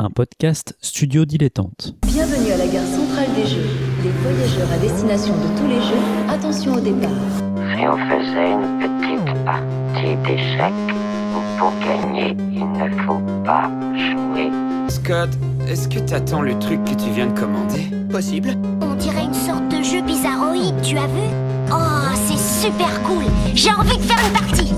[0.00, 1.94] un podcast studio dilettante.
[2.06, 3.66] Bienvenue à la gare centrale des Jeux.
[4.04, 7.10] Les voyageurs à destination de tous les Jeux, attention au départ.
[7.74, 10.72] Si on faisait une petite partie d'échecs,
[11.58, 14.50] pour gagner, il ne faut pas jouer.
[14.88, 15.30] Scott,
[15.66, 17.90] est-ce que t'attends le truc que tu viens de commander?
[18.08, 18.50] Possible.
[18.80, 21.26] On dirait une sorte de jeu bizarroïde, tu as vu?
[21.72, 23.24] Oh, c'est super cool
[23.54, 24.72] J'ai envie de faire une partie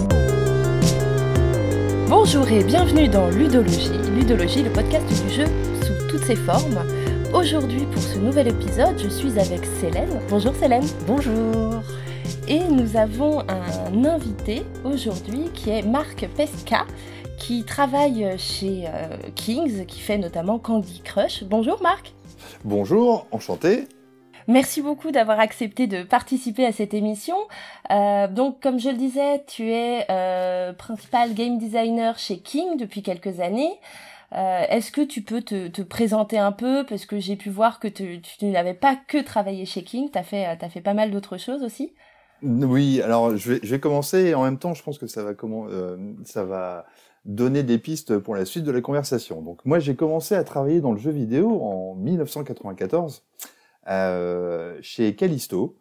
[2.10, 3.96] Bonjour et bienvenue dans Ludologie.
[4.16, 5.44] Ludologie, le podcast du jeu
[5.80, 6.84] sous toutes ses formes.
[7.32, 10.20] Aujourd'hui, pour ce nouvel épisode, je suis avec Célène.
[10.28, 10.82] Bonjour Célène.
[11.06, 11.80] Bonjour.
[12.48, 16.84] Et nous avons un invité aujourd'hui qui est Marc Pesca,
[17.38, 21.44] qui travaille chez euh, Kings, qui fait notamment Candy Crush.
[21.44, 22.12] Bonjour Marc.
[22.64, 23.86] Bonjour, enchanté.
[24.48, 27.36] Merci beaucoup d'avoir accepté de participer à cette émission.
[27.90, 33.02] Euh, donc, comme je le disais, tu es euh, principal game designer chez King depuis
[33.02, 33.78] quelques années.
[34.32, 36.84] Euh, Est-ce que tu peux te, te, présenter un peu?
[36.88, 40.18] Parce que j'ai pu voir que tu, tu n'avais pas que travaillé chez King, tu
[40.18, 41.92] as as fait pas mal d'autres choses aussi.
[42.42, 45.22] Oui, alors je vais, je vais commencer et en même temps, je pense que ça
[45.22, 46.86] va, comment, euh, ça va
[47.26, 49.42] donner des pistes pour la suite de la conversation.
[49.42, 53.24] Donc, moi, j'ai commencé à travailler dans le jeu vidéo en 1994.
[53.90, 55.76] Euh, chez Callisto,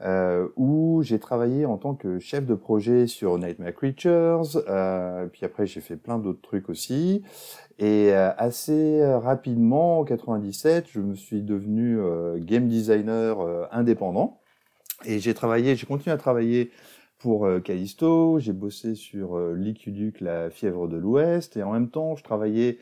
[0.00, 5.44] euh, où j'ai travaillé en tant que chef de projet sur Nightmare Creatures, euh, puis
[5.44, 7.22] après j'ai fait plein d'autres trucs aussi,
[7.78, 11.98] et assez rapidement, en 97, je me suis devenu
[12.38, 14.40] game designer indépendant,
[15.04, 16.70] et j'ai travaillé, j'ai continué à travailler
[17.18, 22.22] pour Callisto, j'ai bossé sur Liquiduc, la fièvre de l'Ouest, et en même temps je
[22.22, 22.78] travaillais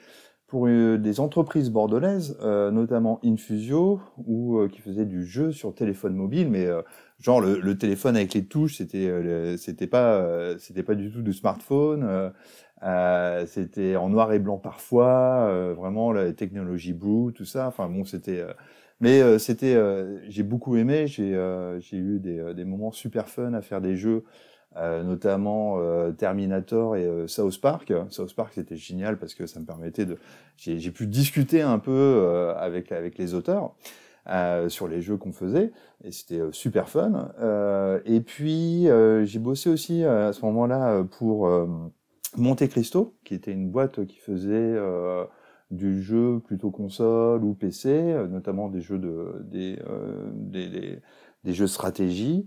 [0.49, 6.15] pour des entreprises bordelaises, euh, notamment Infusio, ou euh, qui faisait du jeu sur téléphone
[6.15, 6.81] mobile, mais euh,
[7.21, 9.13] genre le, le, téléphone avec les touches, c'était
[9.59, 12.33] c'était pas c'était pas du tout du smartphone,
[13.47, 17.67] c'était en noir et blanc parfois, vraiment la technologie Blue, tout ça.
[17.69, 18.43] Enfin bon, c'était
[19.01, 19.77] mais c'était
[20.29, 21.33] j'ai beaucoup aimé, j'ai
[21.81, 24.25] j'ai eu des, des moments super fun à faire des jeux.
[24.77, 27.90] Euh, notamment euh, Terminator et euh, South Park.
[28.11, 30.18] South Park c'était génial parce que ça me permettait de,
[30.58, 33.74] j'ai pu discuter un peu euh, avec avec les auteurs
[34.68, 35.73] sur les jeux qu'on faisait
[36.05, 37.33] et c'était super fun.
[38.05, 38.86] et puis
[39.24, 41.48] j'ai bossé aussi à ce moment-là pour
[42.36, 44.77] Monte Cristo, qui était une boîte qui faisait
[45.70, 47.90] du jeu plutôt console ou PC,
[48.28, 49.78] notamment des jeux de des,
[50.34, 50.98] des, des,
[51.45, 52.46] des jeux stratégie.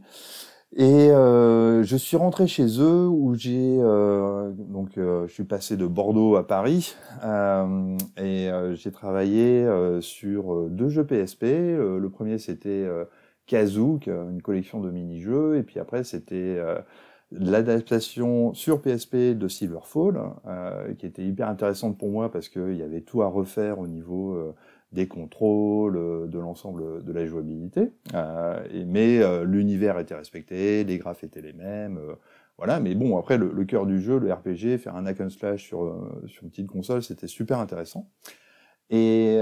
[0.78, 5.76] Et euh, je suis rentré chez eux où j'ai euh, donc euh, je suis passé
[5.76, 6.96] de Bordeaux à Paris
[7.26, 11.44] euh, et euh, j'ai travaillé euh, sur deux jeux PSP.
[11.44, 12.88] le premier c'était
[13.48, 16.58] Kazook, une collection de mini-jeux, et puis après c'était
[17.32, 20.22] l'adaptation sur PSP de Silverfall,
[20.98, 24.54] qui était hyper intéressante pour moi parce qu'il y avait tout à refaire au niveau
[24.92, 27.92] des contrôles, euh, de l'ensemble de la jouabilité.
[28.14, 32.00] Euh, et, mais euh, l'univers était respecté, les graphes étaient les mêmes.
[32.58, 35.64] Voilà, mais bon, après, le, cœur du jeu, le RPG, faire un hack and slash
[35.64, 35.84] sur,
[36.44, 38.08] une petite console, c'était super intéressant.
[38.92, 39.40] Et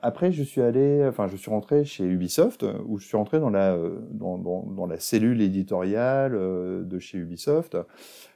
[0.00, 3.50] après, je suis allé, enfin, je suis rentré chez Ubisoft, où je suis rentré dans
[3.50, 7.76] la cellule éditoriale de chez Ubisoft,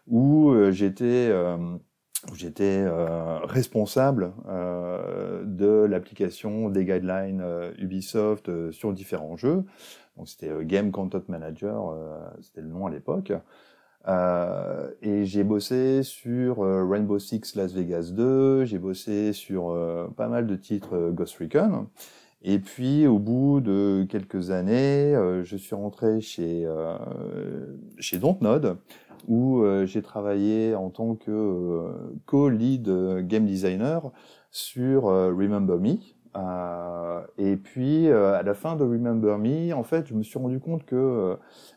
[0.06, 1.32] où j'étais
[2.30, 9.64] où j'étais euh, responsable euh, de l'application des guidelines euh, Ubisoft euh, sur différents jeux.
[10.16, 11.94] Donc c'était euh, Game Content Manager,
[12.40, 13.32] c'était le nom à l'époque.
[15.02, 19.74] et j'ai bossé sur Rainbow Six Las Vegas 2, j'ai bossé sur
[20.16, 21.88] pas mal de titres Ghost Recon.
[22.42, 26.68] Et puis, au bout de quelques années, je suis rentré chez,
[27.98, 28.78] chez Dontnod,
[29.26, 31.92] où euh, j'ai travaillé en tant que euh,
[32.26, 34.10] co-lead euh, game designer
[34.50, 35.98] sur Remember Me.
[37.36, 40.86] et puis, à la fin de Remember Me, en fait, je me suis rendu compte
[40.86, 41.36] que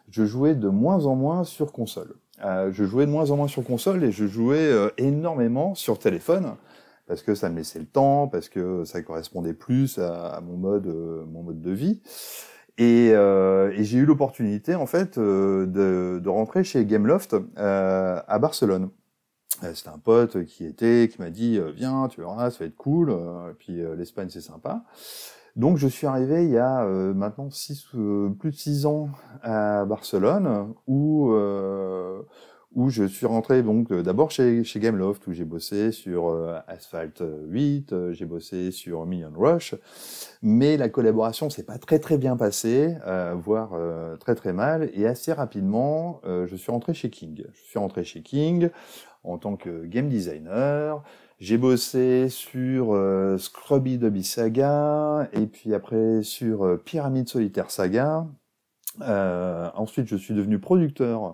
[0.09, 2.15] je jouais de moins en moins sur console.
[2.41, 6.53] je jouais de moins en moins sur console et je jouais énormément sur téléphone
[7.05, 10.87] parce que ça me laissait le temps, parce que ça correspondait plus à, mon mode,
[10.87, 12.01] mon mode de vie.
[12.79, 18.21] Et, euh, et j'ai eu l'opportunité en fait euh, de, de, rentrer chez Gameloft euh,
[18.25, 18.89] à Barcelone.
[19.65, 22.65] Euh, c'était un pote qui était, qui m'a dit euh, viens, tu verras, ça va
[22.67, 23.11] être cool.
[23.11, 24.85] et puis l'Espagne c'est sympa.
[25.57, 27.83] Donc je suis arrivé il y a maintenant six,
[28.39, 29.09] plus de six ans
[29.43, 31.33] à Barcelone où
[32.75, 37.23] où je suis rentré donc d'abord chez, chez Gameloft où j'ai bossé sur euh, Asphalt
[37.47, 39.75] 8, euh, j'ai bossé sur Million Rush,
[40.41, 44.89] mais la collaboration s'est pas très très bien passée, euh, voire euh, très très mal,
[44.93, 47.43] et assez rapidement je suis rentré chez King.
[47.53, 48.69] Je suis rentré chez King
[49.23, 51.03] en tant que game designer.
[51.39, 58.27] J'ai bossé sur euh, Scrubby Dubby Saga et puis après sur euh, Pyramide Solitaire Saga.
[59.01, 61.31] Euh, ensuite, je suis devenu producteur euh,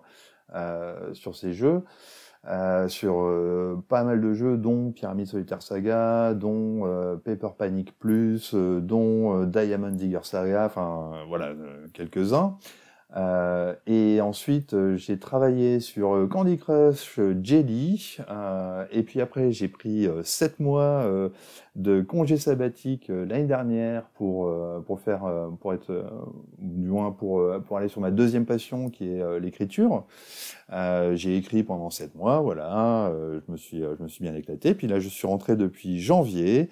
[1.14, 1.84] sur ces jeux,
[2.48, 7.98] euh, sur euh, pas mal de jeux, dont Pyramide Solitaire Saga, dont euh, Paper Panic
[7.98, 12.58] Plus, euh, dont euh, Diamond Digger Saga, enfin euh, voilà, euh, quelques-uns.
[13.16, 18.18] Euh, et ensuite, euh, j'ai travaillé sur euh, Candy Crush euh, Jelly.
[18.30, 21.06] euh, et puis après, j'ai pris euh, sept mois
[21.76, 24.52] de congé sabbatique l'année dernière pour
[24.86, 25.24] pour faire
[25.60, 26.06] pour être
[26.60, 30.06] du moins pour pour aller sur ma deuxième passion qui est l'écriture.
[31.14, 33.12] J'ai écrit pendant sept mois, voilà.
[33.46, 34.74] je me suis je me suis bien éclaté.
[34.74, 36.70] Puis là, je suis rentré depuis janvier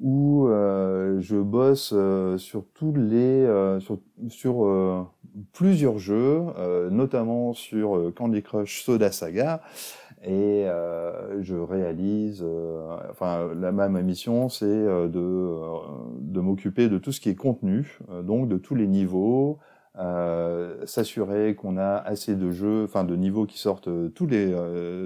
[0.00, 3.80] où euh, je bosse euh, sur tous les euh,
[4.28, 5.02] sur euh,
[5.52, 9.62] plusieurs jeux, euh, notamment sur euh, Candy Crush Soda Saga,
[10.24, 10.66] et
[11.40, 12.44] je réalise.
[13.10, 15.60] enfin, la ma, ma mission, c'est de
[16.20, 19.58] de m'occuper de tout ce qui est contenu, donc de tous les niveaux.
[20.84, 24.52] s'assurer qu'on a assez de jeux, enfin de niveaux qui sortent tous les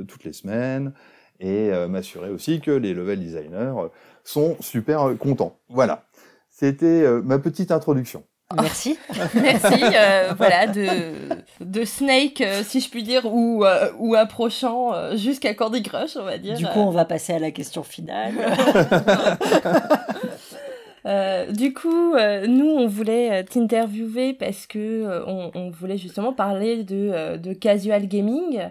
[0.08, 0.92] toutes les semaines,
[1.40, 3.88] et euh, m'assurer aussi que les level designers euh,
[4.24, 5.56] sont super euh, contents.
[5.68, 6.04] Voilà.
[6.50, 8.24] C'était euh, ma petite introduction.
[8.56, 8.98] Merci.
[9.34, 10.88] Merci, euh, voilà, de,
[11.60, 16.16] de Snake, euh, si je puis dire, ou, euh, ou approchant euh, jusqu'à Candy Crush,
[16.16, 16.56] on va dire.
[16.56, 18.34] Du coup, on va passer à la question finale.
[21.06, 26.34] Euh, du coup, euh, nous, on voulait t'interviewer parce que euh, on, on voulait justement
[26.34, 28.68] parler de, de casual gaming.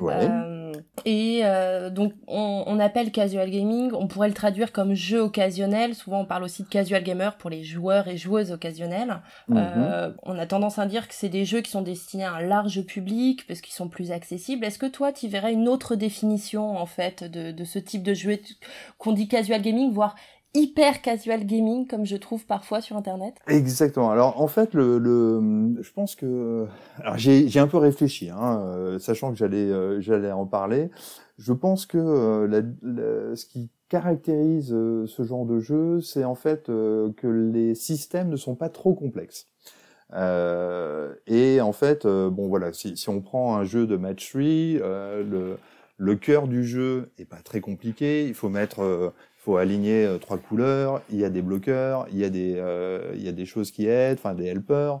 [0.00, 0.14] Ouais.
[0.20, 0.72] Euh,
[1.04, 5.94] et euh, donc, on, on appelle casual gaming, on pourrait le traduire comme jeu occasionnel.
[5.94, 9.20] Souvent, on parle aussi de casual gamer pour les joueurs et joueuses occasionnelles.
[9.48, 9.56] Mhm.
[9.58, 12.42] Euh, on a tendance à dire que c'est des jeux qui sont destinés à un
[12.42, 14.64] large public parce qu'ils sont plus accessibles.
[14.64, 18.14] Est-ce que toi, tu verrais une autre définition en fait de, de ce type de
[18.14, 18.38] jeu?
[18.98, 20.14] Qu'on dit casual gaming, voire
[20.54, 24.10] hyper casual gaming comme je trouve parfois sur internet Exactement.
[24.10, 26.66] Alors en fait, le, le je pense que
[27.00, 30.90] alors j'ai j'ai un peu réfléchi, hein, euh, sachant que j'allais euh, j'allais en parler.
[31.38, 36.24] Je pense que euh, la, la- ce qui caractérise euh, ce genre de jeu, c'est
[36.24, 39.46] en fait euh, que les systèmes ne sont pas trop complexes.
[40.12, 44.40] Euh, et en fait, bon voilà, si, si on prend un jeu de match 3,
[44.42, 45.58] euh, le,
[45.98, 48.26] le cœur du jeu est pas très compliqué.
[48.26, 51.00] Il faut mettre, euh, il faut aligner euh, trois couleurs.
[51.08, 53.70] Il y a des bloqueurs, il y a des, euh, il y a des choses
[53.70, 55.00] qui aident, enfin des helpers.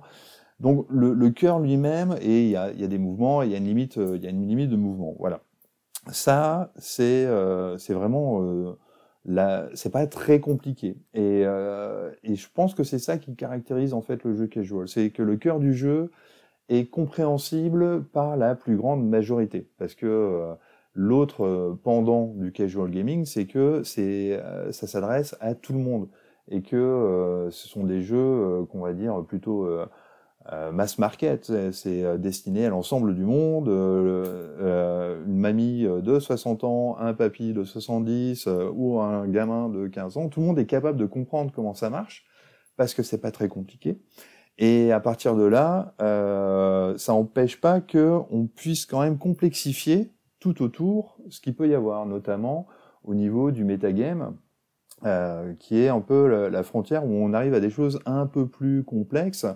[0.60, 3.54] Donc le, cœur lui-même et il y a, il y a des mouvements, il y
[3.54, 5.14] a une limite, euh, il y a une limite de mouvement.
[5.18, 5.40] Voilà.
[6.10, 7.28] Ça, c'est,
[7.76, 8.76] c'est vraiment
[9.74, 10.96] c'est pas très compliqué.
[11.12, 14.88] Et, et je pense que c'est ça qui caractérise en fait le jeu casual.
[14.88, 16.10] C'est que le cœur du jeu
[16.70, 19.68] est compréhensible par la plus grande majorité.
[19.78, 20.56] Parce que
[20.94, 25.78] l'autre euh, pendant du casual gaming, c'est que c'est, euh, ça s'adresse à tout le
[25.80, 26.08] monde.
[26.48, 29.86] Et que euh, ce sont des jeux euh, qu'on va dire plutôt euh,
[30.52, 33.68] euh, mass market, c'est- destiné à l'ensemble du monde.
[33.68, 40.16] une mamie de 60 ans, un papy de 70 euh, ou un gamin de 15
[40.16, 42.24] ans, tout le monde est capable de comprendre comment ça marche
[42.76, 44.00] parce que c'est pas très compliqué.
[44.58, 45.94] Et à partir de là,
[46.98, 51.74] ça n'empêche pas que on puisse quand même complexifier tout autour ce qu'il peut y
[51.74, 52.66] avoir, notamment
[53.04, 54.34] au niveau du metagame,
[55.06, 58.46] euh, qui est un peu la, frontière où on arrive à des choses un peu
[58.46, 59.46] plus complexes.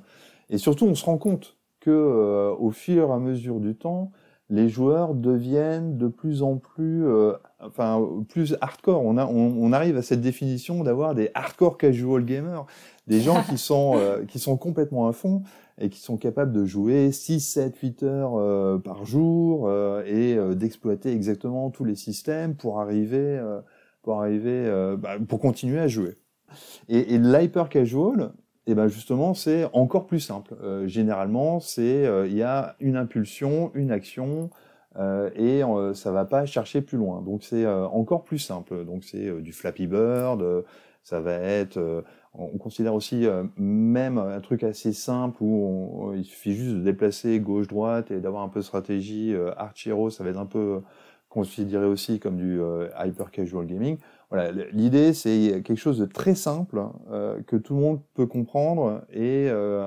[0.49, 4.11] Et surtout, on se rend compte que euh, au fur et à mesure du temps,
[4.49, 9.03] les joueurs deviennent de plus en plus, euh, enfin, plus hardcore.
[9.03, 12.65] On, a, on, arrive à cette définition d'avoir des hardcore casual gamers,
[13.07, 15.43] des gens qui sont qui sont complètement à fond
[15.79, 20.37] et qui sont capables de jouer 6, 7, 8 heures euh, par jour euh, et
[20.37, 23.41] euh, d'exploiter exactement tous les systèmes pour arriver
[24.03, 26.15] pour arriver bah, pour continuer à jouer.
[26.89, 28.33] Et, et l'hyper casual,
[28.67, 30.55] et ben justement, c'est encore plus simple.
[30.87, 34.51] Généralement, c'est il y a une impulsion, une action,
[35.37, 35.63] et
[35.95, 37.23] ça va pas chercher plus loin.
[37.23, 38.85] Donc c'est encore plus simple.
[38.85, 40.65] Donc c'est du Flappy Bird,
[41.03, 42.05] ça va être.
[42.35, 45.67] Euh, on on considère aussi euh, même un truc assez simple où
[46.11, 49.35] on- il suffit juste de déplacer gauche-droite et d'avoir un peu de stratégie.
[49.35, 50.81] Euh, Arch Hero, ça va être un peu
[51.29, 53.99] considéré aussi comme du euh, hyper casual gaming.
[54.31, 59.03] Voilà, l'idée c'est quelque chose de très simple euh, que tout le monde peut comprendre
[59.13, 59.87] et euh,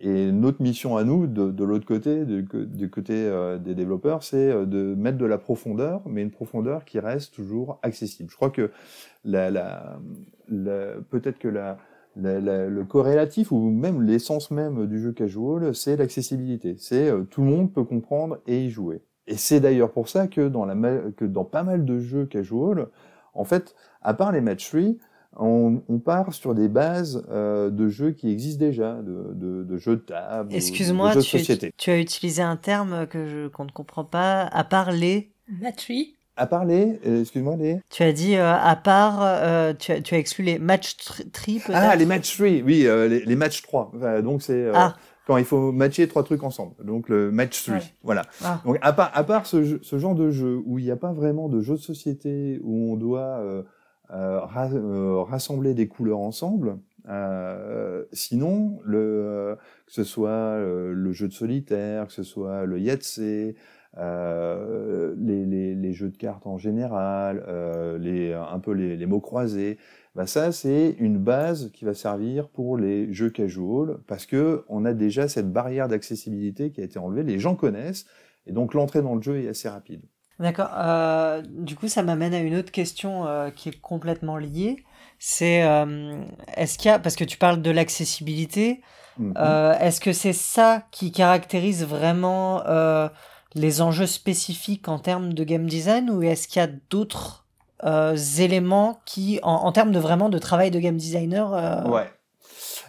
[0.00, 4.66] et notre mission à nous, de, l'autre côté, du, côté euh, des développeurs, c'est euh,
[4.66, 8.30] de mettre de la profondeur, mais une profondeur qui reste toujours accessible.
[8.30, 8.70] Je crois que
[11.10, 11.48] peut-être que
[12.16, 16.76] le corrélatif ou même l'essence même du jeu casual, c'est l'accessibilité.
[16.78, 19.02] C'est euh, tout le monde peut comprendre et y jouer.
[19.26, 22.88] Et c'est d'ailleurs pour ça que dans pas mal de jeux casual,
[23.34, 24.82] En fait, à part les match 3,
[25.38, 29.76] on, on, part sur des bases euh, de jeux qui existent déjà, de, de, de
[29.76, 31.72] jeux de table, Excuse-moi, de jeux tu, de société.
[31.76, 34.42] tu as utilisé un terme que je qu'on ne comprend pas.
[34.42, 35.30] À part les.
[35.60, 36.14] Matri.
[36.38, 37.80] À part les, euh, excuse-moi les.
[37.90, 41.16] Tu as dit euh, à part, euh, tu, as, tu as exclu les match 3
[41.34, 41.70] peut-être?
[41.72, 43.92] Ah, les match 3, oui, euh, les, les match 3.
[43.96, 44.96] Enfin, donc c'est euh, Ah.
[45.26, 46.74] quand il faut matcher trois trucs ensemble.
[46.84, 47.82] Donc le match 3, Ouais.
[48.02, 48.22] voilà.
[48.44, 48.60] Ah.
[48.66, 51.12] Donc à part, à part ce, ce genre de jeu où il n'y a pas
[51.12, 53.40] vraiment de jeu de société où on doit
[54.10, 61.12] ra- euh, rassembler des couleurs ensemble, euh, sinon le euh, que ce soit euh, le
[61.12, 62.78] jeu de solitaire, que ce soit le
[63.98, 69.06] euh, les, les, les jeux de cartes en général, euh, les, un peu les, les
[69.06, 69.78] mots croisés,
[70.14, 74.84] bah ça c'est une base qui va servir pour les jeux casual parce que on
[74.84, 78.06] a déjà cette barrière d'accessibilité qui a été enlevée, les gens connaissent
[78.46, 80.02] et donc l'entrée dans le jeu est assez rapide.
[80.38, 80.68] D'accord.
[80.76, 84.84] Euh, du coup, ça m'amène à une autre question euh, qui est complètement liée.
[85.18, 86.20] C'est euh,
[86.56, 88.82] est-ce qu'il y a parce que tu parles de l'accessibilité,
[89.18, 89.32] Mhm.
[89.38, 93.08] euh, est-ce que c'est ça qui caractérise vraiment euh,
[93.54, 97.46] les enjeux spécifiques en termes de game design ou est-ce qu'il y a d'autres
[97.84, 102.10] euh, éléments qui, en, en termes de vraiment de travail de game designer, euh, Ouais.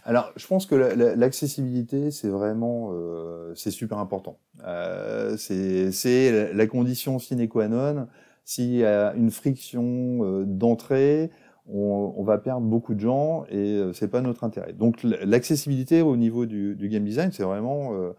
[0.08, 4.40] Alors, je pense que la- la- l'accessibilité, c'est vraiment, euh, c'est super important.
[4.66, 8.08] Euh, c'est la- condition sine qua non.
[8.46, 11.30] S'il y a une friction euh, d'entrée,
[11.68, 14.72] on, on va perdre beaucoup de gens et euh, c'est pas notre intérêt.
[14.72, 18.14] Donc, l'accessibilité au niveau du, du game design, c'est vraiment euh,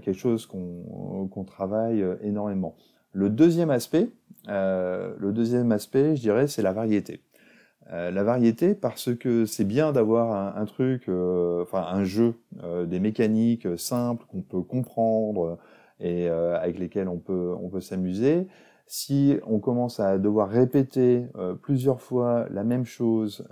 [0.00, 2.74] quelque chose qu'on qu'on travaille énormément.
[3.12, 4.10] Le deuxième aspect,
[4.48, 7.20] le deuxième aspect, je dirais, c'est la variété.
[7.90, 12.86] Euh, la variété parce que c'est bien d'avoir un, truc, euh, enfin un jeu, euh,
[12.86, 15.58] des mécaniques simples qu'on peut comprendre
[16.00, 18.48] et avec lesquelles on peut on peut s'amuser.
[18.88, 21.26] Si on commence à devoir répéter
[21.62, 23.46] plusieurs fois la même chose,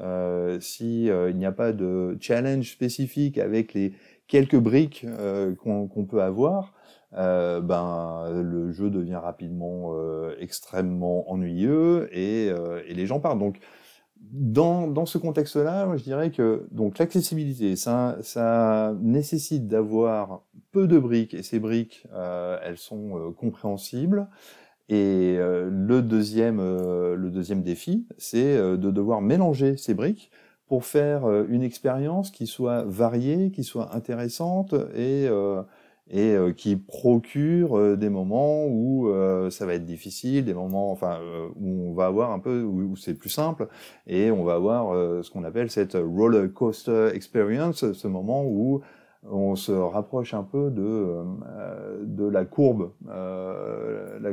[0.59, 3.93] si il n'y a pas de challenge spécifique avec les
[4.27, 5.07] quelques briques
[5.63, 6.75] qu'on peut avoir,
[7.13, 9.95] ben le jeu devient rapidement
[10.41, 12.47] extrêmement ennuyeux et,
[12.89, 13.39] et les gens partent.
[13.39, 13.61] Donc
[14.21, 21.43] dans, ce contexte-là, je dirais que donc l'accessibilité, ça, nécessite d'avoir peu de briques et
[21.43, 24.29] ces briques, euh, elles sont euh, compréhensibles.
[24.89, 30.31] Et euh, le deuxième, le deuxième défi, c'est de devoir mélanger ces briques
[30.67, 35.29] pour faire une expérience qui soit variée, qui soit intéressante et
[36.11, 40.91] et euh, qui procure euh, des moments où euh, ça va être difficile, des moments
[40.91, 43.69] enfin euh, où on va avoir un peu où, où c'est plus simple
[44.07, 48.83] et on va avoir euh, ce qu'on appelle cette roller coaster experience, ce moment où
[49.29, 54.31] on se rapproche un peu de euh, de la courbe euh, la,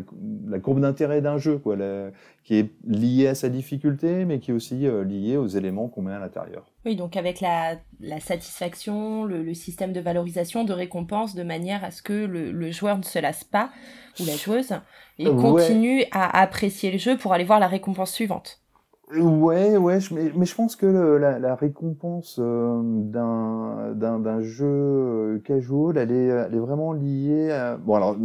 [0.48, 2.12] la courbe d'intérêt d'un jeu quoi, la-
[2.44, 6.04] qui est liée à sa difficulté mais qui est aussi euh, liée aux éléments qu'on
[6.04, 6.72] met à l'intérieur.
[6.86, 11.84] Oui, donc avec la, la satisfaction, le, le système de valorisation, de récompense, de manière
[11.84, 13.72] à ce que le, le joueur ne se lasse pas,
[14.20, 14.74] ou la joueuse,
[15.20, 15.34] et Ouais.
[15.36, 18.62] continue à apprécier le jeu pour aller voir la récompense suivante.
[19.10, 24.42] Ouais, ouais, je- mais, mais je pense que le- la, la récompense euh, d'un d'un
[24.42, 27.78] jeu euh, casual, elle est, elle est vraiment liée à...
[27.78, 28.18] Bon, alors,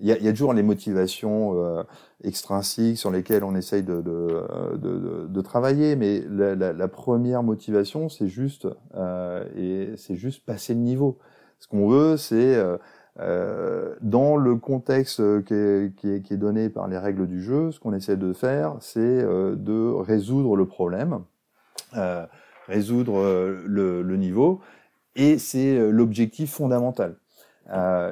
[0.00, 1.82] il y a, y a toujours les motivations euh,
[2.24, 7.42] extrinsiques sur lesquelles on essaye de, de, euh, de, de- travailler, mais la, la, première
[7.42, 11.18] motivation, c'est juste, euh, et c'est juste passer le niveau.
[11.58, 12.56] Ce qu'on veut, c'est...
[13.20, 17.26] euh, dans le contexte euh, qui est, qui, est, qui est donné par les règles
[17.26, 21.20] du jeu, ce qu'on essaie de faire, c'est euh, de résoudre le problème,
[21.96, 22.24] euh,
[22.68, 24.60] résoudre euh, le, le niveau,
[25.14, 27.16] et c'est l'objectif fondamental.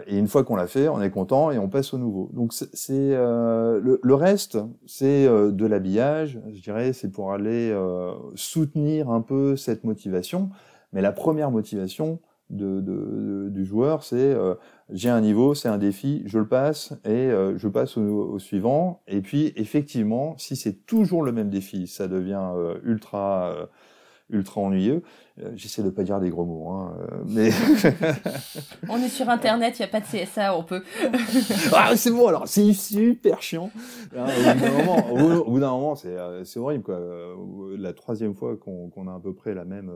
[0.07, 2.31] Et une fois qu'on l'a fait, on est content et on passe au nouveau.
[2.33, 7.77] Donc c'est le, le reste, c'est de l'habillage, je dirais, c'est pour aller
[8.37, 10.51] soutenir un peu cette motivation.
[10.93, 14.55] Mais la première motivation de, de- de- du joueur, c'est euh,
[14.91, 18.03] j'ai un niveau, c'est un défi, je le passe et euh, je passe au,
[18.33, 19.03] au suivant.
[19.07, 23.67] Et puis effectivement, si c'est toujours le même défi, ça devient euh, ultra euh,
[24.31, 25.03] ultra ennuyeux.
[25.55, 26.95] J'essaie de pas dire des gros mots, hein,
[27.27, 27.51] mais
[28.89, 30.83] On est sur Internet, il n'y a pas de CSA, on peut.
[31.75, 33.71] ah, c'est bon alors, c'est super chiant.
[34.17, 34.27] Hein,
[35.11, 36.15] au bout d'un moment, c'est
[36.45, 37.01] c'est horrible quoi.
[37.79, 39.91] La troisième fois qu'on qu'on a à peu près la même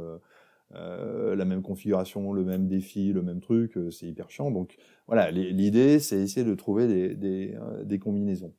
[0.76, 4.50] euh, la même configuration, le même défi, le même truc, euh, c'est hyper chiant.
[4.50, 4.76] Donc
[5.06, 8.52] voilà, l'idée c'est essayer de trouver des euh, combinaisons.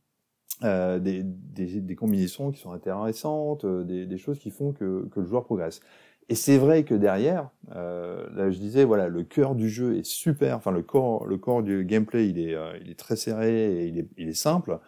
[0.62, 5.82] Des, combinaisons qui sont intéressantes, des, choses qui font que, le joueur progresse.
[6.30, 10.56] Et c'est vrai que derrière, là je disais, voilà, le cœur du jeu est super,
[10.58, 14.30] enfin le corps, le corps du gameplay, il est, très serré et il est, il
[14.30, 14.80] est simple.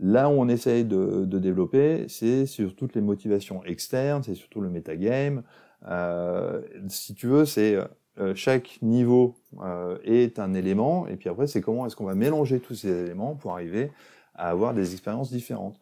[0.00, 4.60] Là où on essaye de, de développer, c'est sur toutes les motivations externes, c'est surtout
[4.60, 5.44] le metagame.
[5.86, 7.76] Euh, si tu veux, c'est
[8.20, 12.14] euh, chaque niveau euh, est un élément, et puis après, c'est comment est-ce qu'on va
[12.14, 13.90] mélanger tous ces éléments pour arriver
[14.34, 15.80] à avoir des expériences différentes.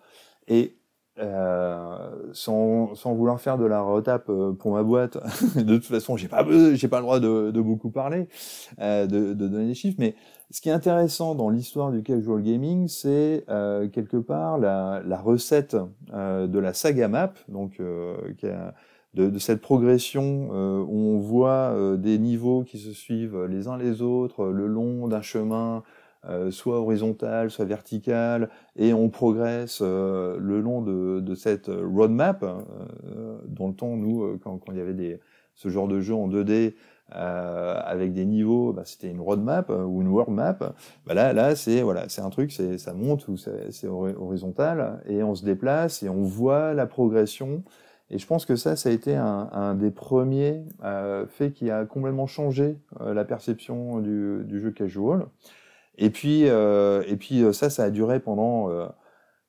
[0.48, 0.76] Et
[1.18, 5.18] euh, sans, sans vouloir faire de la retape pour ma boîte,
[5.56, 6.42] de toute façon, j'ai pas
[6.72, 8.28] j'ai pas le droit de, de beaucoup parler,
[8.80, 10.14] euh, de, de, donner des chiffres, mais
[10.50, 15.20] ce qui est intéressant dans l'histoire du casual gaming, c'est euh, quelque part la, la
[15.20, 15.76] recette
[16.14, 17.80] de la saga map, donc
[18.38, 18.74] qui a,
[19.14, 24.00] de, de, cette progression où on voit des niveaux qui se suivent les uns les
[24.02, 25.82] autres le long d'un chemin
[26.28, 32.44] euh, soit horizontale, soit verticale, et on progresse euh, le long de, de cette roadmap.
[32.44, 35.18] Euh, dans le temps, nous, quand, quand, il y avait des,
[35.56, 36.74] ce genre de jeu en 2D
[37.08, 40.56] avec des niveaux, bah, c'était une roadmap ou une world map.
[41.04, 45.22] Bah là, là, c'est voilà, c'est un truc, c'est ça monte ou c'est horizontal, et
[45.22, 47.64] on se déplace et on voit la progression.
[48.12, 51.86] Et je pense que ça, ça a été un, des premiers euh, faits qui a
[51.86, 55.26] complètement changé euh, la perception du, jeu casual.
[55.96, 58.86] Et puis, euh, et puis euh, ça, ça a duré pendant euh,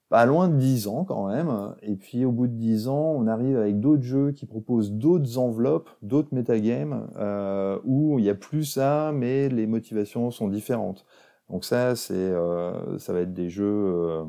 [0.07, 1.75] pas loin de dix ans quand même.
[1.81, 5.37] Et puis au bout de dix ans, on arrive avec d'autres jeux qui proposent d'autres
[5.37, 11.05] enveloppes, d'autres metagames, euh, où il y a plus ça, mais les motivations sont différentes.
[11.49, 14.23] Donc ça, c'est, euh, ça va être des jeux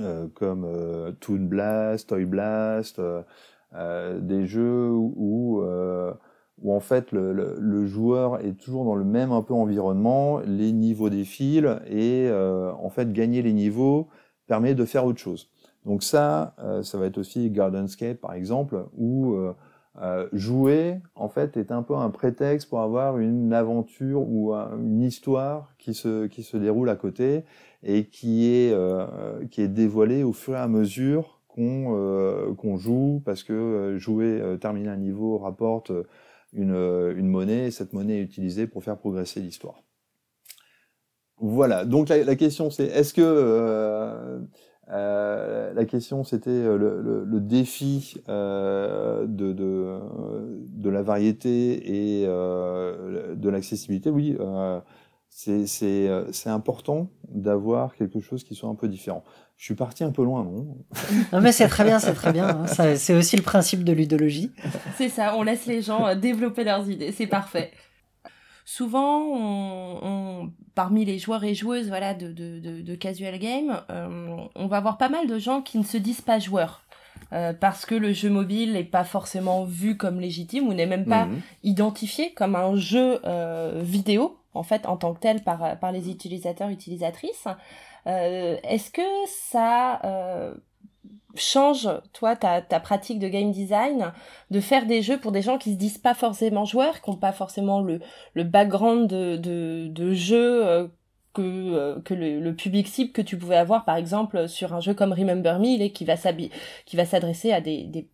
[0.00, 0.66] euh, comme
[1.20, 3.00] Toon Blast, Toy Blast,
[3.74, 5.62] des jeux où
[6.62, 10.40] où en fait le, le, le, joueur est toujours dans le même un peu environnement,
[10.40, 14.08] les niveaux défilent et euh, en fait gagner les niveaux
[14.46, 15.48] permet de faire autre chose.
[15.84, 19.52] Donc ça, euh, ça va être aussi Gardenscape par exemple, où euh,
[20.00, 25.02] euh jouer en fait est un peu un prétexte pour avoir une aventure ou une
[25.02, 27.44] histoire qui se qui se déroule à côté
[27.82, 32.76] et qui est euh, qui est dévoilée au fur et à mesure qu'on euh, qu'on
[32.76, 35.92] joue parce que jouer terminer un niveau rapporte
[36.52, 39.82] une, euh, une monnaie, et cette monnaie est utilisée pour faire progresser l'histoire.
[41.38, 44.38] Voilà, donc la, question c'est est-ce que euh,
[44.90, 54.10] euh, la question c'était le, défi euh, de, de, la variété et euh, de l'accessibilité?
[54.10, 54.78] Oui, euh,
[55.34, 56.08] c'est
[56.46, 59.24] important d'avoir quelque chose qui soit un peu différent.
[59.56, 60.76] Je suis parti un peu loin, non?
[61.32, 62.48] Non, mais c'est très bien, c'est très bien.
[62.48, 62.96] Hein.
[62.96, 64.52] C'est aussi le principe de ludologie.
[64.96, 67.70] C'est ça, on laisse les gens euh, développer leurs idées, c'est parfait.
[68.64, 73.80] Souvent, on, on, parmi les joueurs et joueuses voilà, de, de, de, de casual game,
[73.90, 76.82] euh, on va avoir pas mal de gens qui ne se disent pas joueurs.
[77.32, 81.06] Euh, parce que le jeu mobile n'est pas forcément vu comme légitime ou n'est même
[81.06, 81.40] pas mmh.
[81.62, 86.10] identifié comme un jeu euh, vidéo en fait en tant que tel par, par les
[86.10, 87.46] utilisateurs utilisatrices.
[88.06, 90.54] Euh, Est-ce que ça euh,
[91.34, 94.12] change, toi, ta, ta pratique de game design,
[94.50, 97.16] de faire des jeux pour des gens qui se disent pas forcément joueurs, qui n'ont
[97.16, 98.00] pas forcément le,
[98.34, 100.88] le background de, de, de jeu euh,
[101.32, 104.80] que, euh, que le, le, public cible que tu pouvais avoir, par exemple, sur un
[104.80, 108.08] jeu comme Remember Me, et qui va s'adresser à des, des,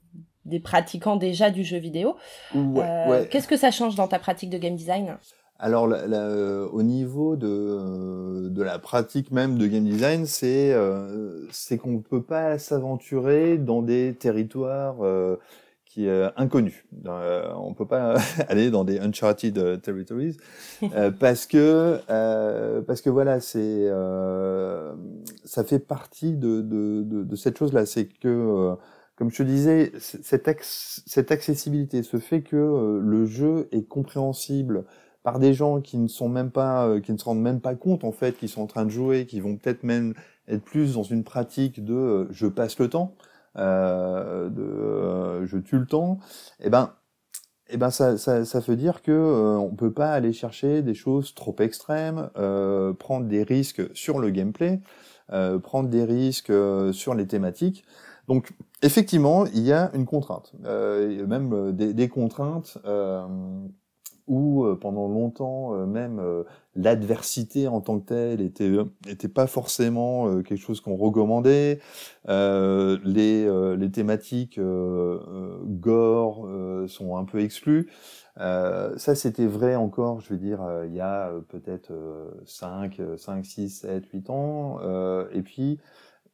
[0.44, 2.16] des, pratiquants déjà du jeu vidéo.
[2.54, 3.28] Ouais, euh, ouais.
[3.28, 5.18] Qu'est-ce que ça change dans ta pratique de game design?
[5.60, 10.72] Alors, la, la, euh, au niveau de, de la pratique même de game design, c'est
[10.72, 15.36] euh, c'est qu'on ne peut pas s'aventurer dans des territoires euh,
[15.84, 16.84] qui euh, inconnus.
[17.06, 18.14] Euh, on peut pas
[18.48, 20.36] aller dans des uncharted territories
[21.18, 21.98] parce que
[22.82, 23.88] parce que voilà, c'est
[25.44, 28.76] ça fait partie de de, de, de cette chose-là, c'est que
[29.16, 34.84] comme je te disais, cette, cette accessibilité, ce fait que le jeu est compréhensible
[35.22, 37.74] par des gens qui ne sont même pas, euh, qui ne se rendent même pas
[37.74, 40.14] compte en fait, qui sont en train de jouer, qui vont peut-être même
[40.48, 43.14] être plus dans une pratique de euh, je passe le temps,
[43.56, 46.18] euh, de euh, je tue le temps,
[46.60, 46.92] et eh ben,
[47.70, 50.94] eh ben ça, ça, ça veut dire que euh, on peut pas aller chercher des
[50.94, 52.30] choses trop extrêmes,
[52.98, 54.80] prendre des risques sur le gameplay,
[55.62, 56.52] prendre des risques
[56.92, 57.84] sur les thématiques.
[58.28, 58.52] Donc
[58.82, 62.78] effectivement, il y a une contrainte, même des, des contraintes
[64.28, 66.44] où euh, pendant longtemps euh, même euh,
[66.76, 68.70] l'adversité en tant que telle était
[69.08, 71.80] était pas forcément quelque chose qu'on recommandait.
[72.28, 76.48] Les les thématiques gore
[76.86, 77.90] sont un peu exclues.
[78.36, 81.90] Ça c'était vrai encore je veux dire il y a peut-être
[82.44, 84.78] 5 5 6 7 8 ans.
[85.32, 85.80] Et puis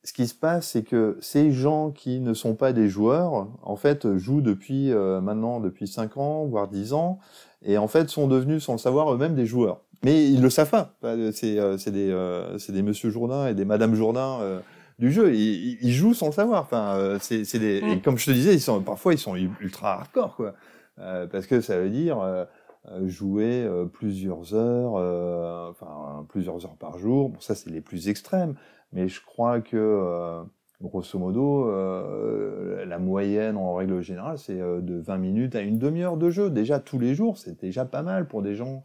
[0.04, 3.76] ce qui se passe, c'est que ces gens qui ne sont pas des joueurs, en
[3.76, 7.18] fait, jouent depuis maintenant depuis 5 ans, voire 10 ans,
[7.64, 9.80] et en fait sont devenus, sans le savoir, eux-mêmes des joueurs.
[10.04, 10.94] Mais ils le savent pas.
[11.32, 14.60] C'est euh, des, euh, des Monsieur Jourdain et des Madame Jourdain
[14.98, 15.34] du jeu.
[15.34, 16.62] Ils, ils jouent sans le savoir.
[16.62, 19.34] Enfin, euh, c'est, c'est des, et comme je te disais, ils sont parfois ils sont
[19.34, 20.54] ultra hardcore quoi,
[21.00, 22.44] Euh, parce que ça veut dire euh,
[22.90, 27.30] euh, jouer euh, plusieurs heures, euh, enfin plusieurs heures par jour.
[27.30, 28.54] Bon, ça c'est les plus extrêmes,
[28.92, 30.42] mais je crois que euh,
[30.84, 35.78] grosso modo, euh, la moyenne en règle générale, c'est euh, de 20 minutes à une
[35.78, 36.50] demi-heure de jeu.
[36.50, 38.82] Déjà tous les jours, c'est déjà pas mal pour des gens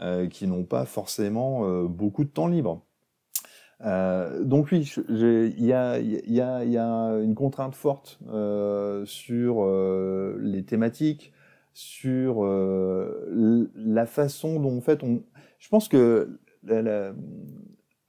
[0.00, 2.82] euh, qui n'ont pas forcément beaucoup de temps libre.
[3.82, 8.18] Donc oui, il y a, une contrainte forte
[9.04, 9.66] sur
[10.38, 11.32] les thématiques,
[11.72, 15.22] sur la façon dont en fait on.
[15.58, 16.38] Je pense que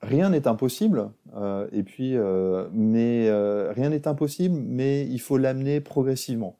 [0.01, 5.37] rien n'est impossible, euh, et puis euh, mais euh, rien n'est impossible, mais il faut
[5.37, 6.57] l'amener progressivement.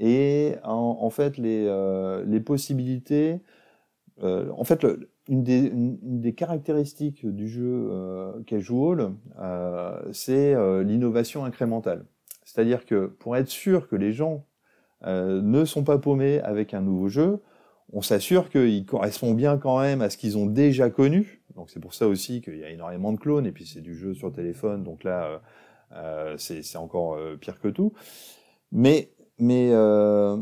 [0.00, 3.40] Et en, fait, les, possibilités,
[4.22, 4.86] en fait,
[5.28, 7.90] une, des, caractéristiques du jeu
[8.46, 9.10] casual,
[10.12, 12.04] c'est l'innovation incrémentale.
[12.44, 14.46] C'est-à-dire que pour être sûr que les gens
[15.04, 17.40] ne sont pas paumés avec un nouveau jeu,
[17.92, 21.42] on s'assure qu'il correspond bien quand même à ce qu'ils ont déjà connu.
[21.54, 23.94] Donc c'est pour ça aussi qu'il y a énormément de clones, et puis c'est du
[23.94, 25.38] jeu sur téléphone, donc là, euh,
[25.92, 27.92] euh, c'est encore euh, pire que tout.
[28.72, 30.36] Mais, mais, euh,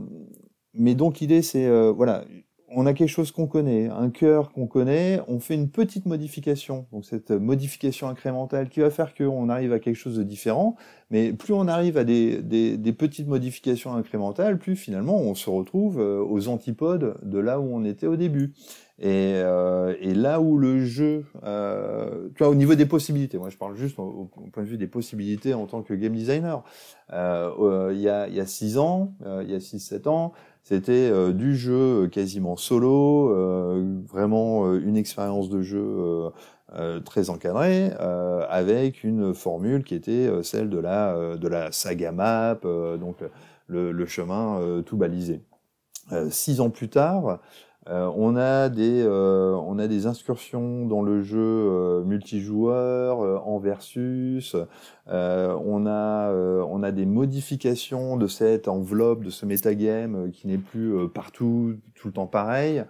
[0.74, 2.24] mais donc l'idée, c'est, voilà,
[2.68, 6.86] on a quelque chose qu'on connaît, un cœur qu'on connaît, on fait une petite modification,
[6.92, 10.76] donc cette modification incrémentale qui va faire qu'on arrive à quelque chose de différent,
[11.10, 15.48] mais plus on arrive à des, des, des petites modifications incrémentales, plus finalement on se
[15.48, 18.52] retrouve euh, aux antipodes de là où on était au début.
[18.98, 23.50] Et, euh, et là où le jeu, euh, tu vois, au niveau des possibilités, moi
[23.50, 26.64] je parle juste au, point de vue des possibilités en tant que game designer.
[27.12, 30.32] Euh, euh, il y a y a six ans, il y a six sept ans,
[30.68, 36.30] c'était euh, du jeu quasiment solo, euh, vraiment euh, une expérience de jeu euh,
[36.74, 41.46] euh, très encadrée, euh, avec une formule qui était euh, celle de la euh, de
[41.46, 43.18] la saga map, euh, donc
[43.68, 45.40] le, chemin euh, tout balisé.
[46.10, 47.38] Euh, six ans plus tard,
[47.88, 53.38] euh, on a des euh, on a des incursions dans le jeu euh, multijoueur euh,
[53.38, 54.56] en versus.
[55.08, 60.30] Euh, on a euh, on a des modifications de cette enveloppe de ce metagame euh,
[60.30, 62.84] qui n'est plus partout tout le temps pareil.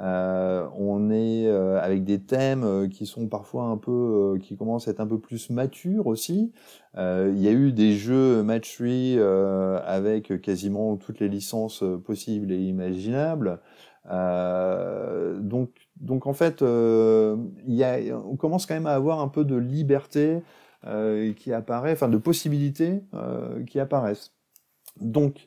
[0.00, 5.08] On est avec des thèmes qui sont parfois un peu qui commencent à être un
[5.08, 6.52] peu plus matures aussi.
[6.96, 12.60] Il y a eu des jeux match 3 avec quasiment toutes les licences possibles et
[12.60, 13.60] imaginables.
[14.10, 17.36] Euh, donc, donc en fait, euh,
[18.26, 20.42] on commence quand même à avoir un peu de liberté
[20.86, 23.02] euh, qui apparaît, enfin de possibilités
[23.66, 24.32] qui apparaissent.
[25.00, 25.46] Donc,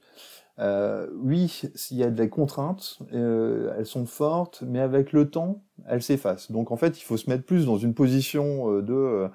[0.59, 6.51] oui, s'il y a des contraintes, elles sont fortes, mais avec le temps, elles s'effacent.
[6.51, 9.29] Donc en fait, il faut se mettre plus dans une position de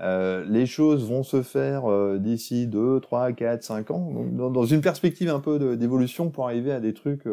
[0.00, 1.84] les choses vont se faire
[2.18, 6.80] d'ici 2, 3, 4, 5 ans, dans, une perspective un peu d'évolution pour arriver à
[6.80, 7.28] des trucs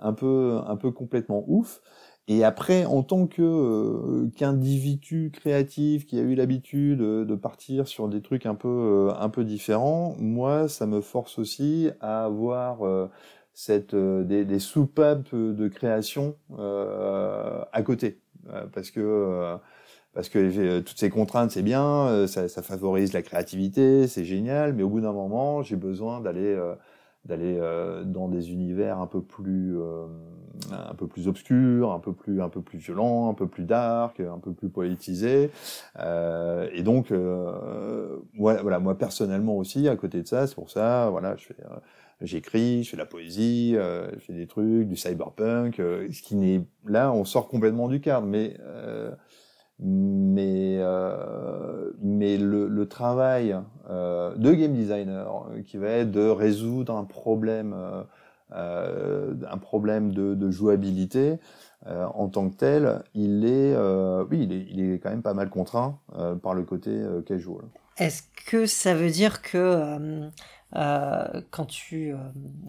[0.00, 1.80] un peu un peu complètement ouf.
[2.30, 7.88] Et après, en tant que euh, qu'individu créatif qui a eu l'habitude de, de partir
[7.88, 12.24] sur des trucs un peu euh, un peu différents, moi, ça me force aussi à
[12.26, 13.08] avoir euh,
[13.54, 19.56] cette euh, des, des soupapes de création euh, à côté, Euh, parce que euh,
[20.14, 24.24] parce que euh, toutes ces contraintes, c'est bien, euh, ça, ça favorise la créativité, c'est
[24.24, 26.74] génial, mais au bout d'un moment, j'ai besoin d'aller euh,
[27.24, 30.06] d'aller euh, dans des univers un peu plus euh,
[30.70, 34.20] un peu plus obscurs, un peu plus un peu plus violents, un peu plus dark,
[34.20, 35.50] un peu plus politisés.
[35.98, 41.08] Euh, et donc ouais, voilà, moi personnellement aussi, à côté de ça, c'est pour ça,
[41.10, 41.56] voilà, je fais
[42.20, 46.22] j'écris, je fais de la poésie, euh, je fais des trucs, du cyberpunk, euh, ce
[46.22, 49.12] qui n'est là, on sort complètement du cadre, mais euh,
[49.80, 53.56] mais euh, mais le, travail
[53.90, 57.74] euh, de game designer euh, qui va être de résoudre un problème
[58.50, 61.38] un problème de, jouabilité
[61.86, 63.76] en tant que tel il est
[64.30, 65.98] oui il est, il est quand même pas mal contraint
[66.42, 67.64] par le côté casual.
[67.98, 70.30] Est-ce que ça veut dire que
[70.72, 72.14] quand tu,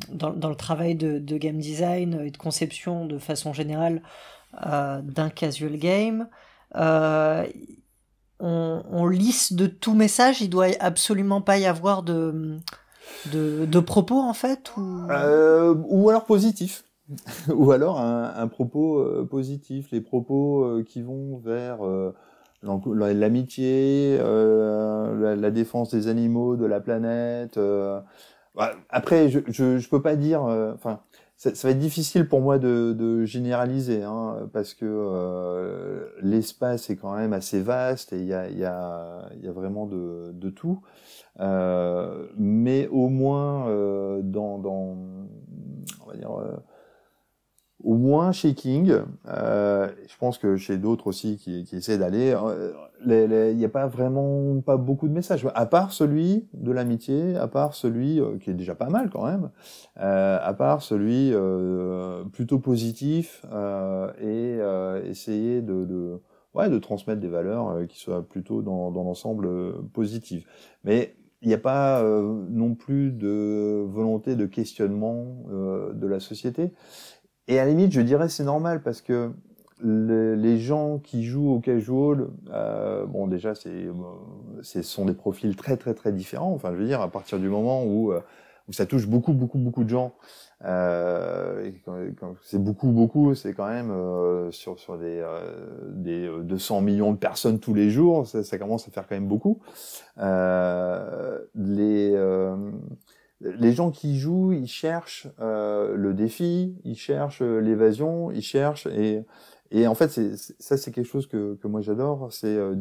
[0.09, 4.01] dans, dans le travail de, game design et de conception de façon générale
[4.61, 6.27] d'un casual game,
[6.75, 7.45] euh,
[8.39, 12.57] on, lisse de tout message, il doit absolument pas y avoir de,
[13.31, 15.07] de, propos en fait ou...
[15.09, 15.75] Euh,
[16.09, 16.85] alors positif.
[17.53, 21.79] ou alors un, propos euh, positif, les propos qui vont vers
[22.63, 27.59] l'amitié, la, défense des animaux, de la planète.
[28.89, 30.43] Après, je, je, je peux pas dire.
[30.43, 31.01] Enfin,
[31.39, 36.89] ça, ça va être difficile pour moi de, de généraliser, hein, parce que euh, l'espace
[36.89, 40.31] est quand même assez vaste et il y a, y a, y a vraiment de,
[40.33, 40.81] de tout.
[41.39, 44.97] Euh, mais au moins euh, dans, dans,
[46.05, 46.31] on va dire.
[47.83, 48.93] Euh, au moins chez King,
[49.27, 53.69] euh, je pense que chez d'autres aussi qui, qui essaient d'aller, euh, il n'y a
[53.69, 58.37] pas vraiment pas beaucoup de messages, à part celui de l'amitié, à part celui euh,
[58.37, 59.49] qui est déjà pas mal quand même,
[59.99, 66.21] euh, à part celui euh, plutôt positif euh, et euh, essayer de, de,
[66.53, 70.45] ouais, de transmettre des valeurs euh, qui soient plutôt dans, dans l'ensemble euh, positives.
[70.83, 76.19] Mais il n'y a pas euh, non plus de volonté de questionnement euh, de la
[76.19, 76.73] société.
[77.49, 79.31] Et à la limite, je dirais c'est normal parce que
[79.81, 83.93] le- les gens qui jouent au casual, euh, bon déjà c'est, euh,
[84.61, 86.53] ce sont des profils très très très différents.
[86.53, 88.21] Enfin, je veux dire, à partir du moment où euh,
[88.71, 90.13] ça touche beaucoup beaucoup beaucoup de gens,
[92.43, 93.91] c'est beaucoup beaucoup, c'est quand même
[94.51, 95.23] sur sur des
[95.89, 99.15] des euh, 200 millions de personnes tous les jours, ça, ça commence à faire quand
[99.15, 99.59] même beaucoup.
[101.55, 102.13] Les
[103.41, 108.87] les gens qui jouent, ils cherchent euh, le défi, ils cherchent euh, l'évasion, ils cherchent
[108.87, 109.23] et
[109.71, 112.75] et en fait c'est ça c'est quelque chose que que moi j'adore, c'est euh,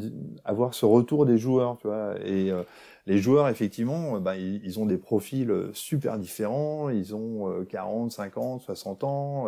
[0.44, 2.14] avoir ce retour des joueurs, tu vois.
[2.24, 2.62] Et euh,
[3.08, 7.64] les joueurs effectivement, euh, bah, ils, ont des profils euh, super différents, ils ont euh,
[7.64, 9.46] 40, 50, 60 ans,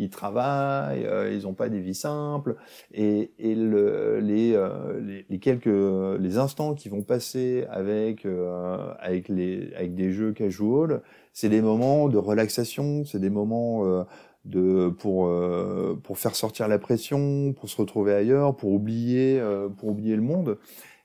[0.00, 2.56] ils travaillent, euh, ils n'ont pas des vies simples.
[2.92, 5.66] Et, et le, les, euh, les, quelques
[6.18, 11.62] les instants qui vont passer avec euh, avec les avec des jeux casual, c'est des
[11.62, 14.04] moments de relaxation, c'est des moments euh,
[14.44, 19.68] de pour euh, pour faire sortir la pression, pour se retrouver ailleurs, pour oublier euh,
[19.68, 20.58] pour oublier le monde.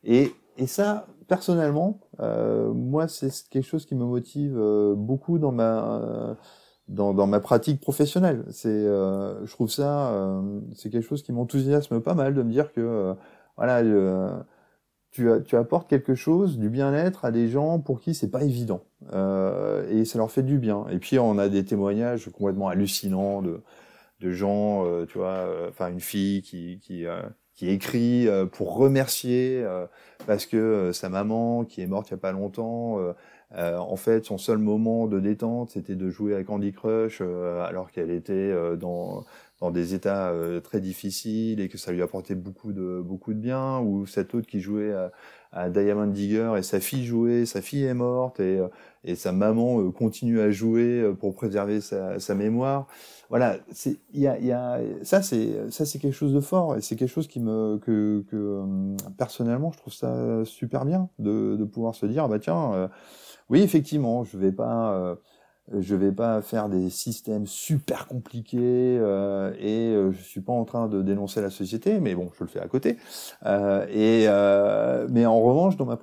[0.04, 4.58] Et et ça personnellement moi c'est quelque chose qui me motive
[4.96, 6.38] beaucoup dans ma
[6.88, 8.43] dans, dans ma pratique professionnelle.
[8.52, 12.52] C'est, euh, je trouve ça, euh, c'est quelque chose qui m'enthousiasme pas mal de me
[12.52, 13.13] dire que, euh,
[13.58, 13.82] voilà,
[15.12, 18.82] tu, tu apportes quelque chose, du bien-être à des gens pour qui c'est pas évident,
[19.13, 20.86] euh, et ça leur fait du bien.
[20.91, 23.62] Et puis on a des témoignages complètement hallucinants de,
[24.19, 27.06] de gens, euh, tu vois, euh, enfin une fille qui, qui,
[27.54, 29.65] qui écrit pour remercier
[30.28, 33.00] parce que sa maman qui est morte il y a pas longtemps.
[33.58, 37.63] Euh, en fait, son seul moment de détente, c'était de jouer à Candy Crush euh,
[37.65, 39.24] alors qu'elle était euh, dans,
[39.62, 43.39] dans des états euh, très difficiles et que ça lui apportait beaucoup de, beaucoup de
[43.39, 43.80] bien.
[43.80, 45.12] Ou cette autre qui jouait à,
[45.52, 48.68] à Diamond Digger et sa fille jouait, sa fille est morte et, euh,
[49.06, 52.88] et sa maman euh, continue à jouer pour préserver sa, sa mémoire.
[53.30, 56.82] Voilà, c'est, y a, y a, ça c'est, ça c'est quelque chose de fort et
[56.82, 58.62] c'est quelque chose qui me, que, que
[59.18, 62.89] personnellement je trouve ça super bien de, de pouvoir se dire, ah bah tiens.
[63.50, 65.16] Oui, effectivement, je vais euh,
[65.96, 70.88] vais pas faire des systèmes super compliqués euh, et euh, je suis pas en train
[70.88, 72.98] de dénoncer la société, mais bon, je le fais à côté.
[73.46, 75.98] Euh, et euh, mais en revanche, dans ma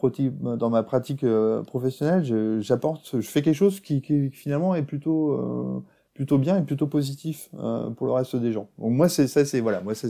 [0.82, 1.24] pratique,
[1.66, 4.00] professionnelle, j'apporte, je fais quelque chose qui,
[4.32, 7.48] finalement est plutôt plutôt bien et plutôt positif
[7.96, 8.68] pour le reste des gens.
[8.78, 10.08] Donc moi, ça, c'est voilà, moi ça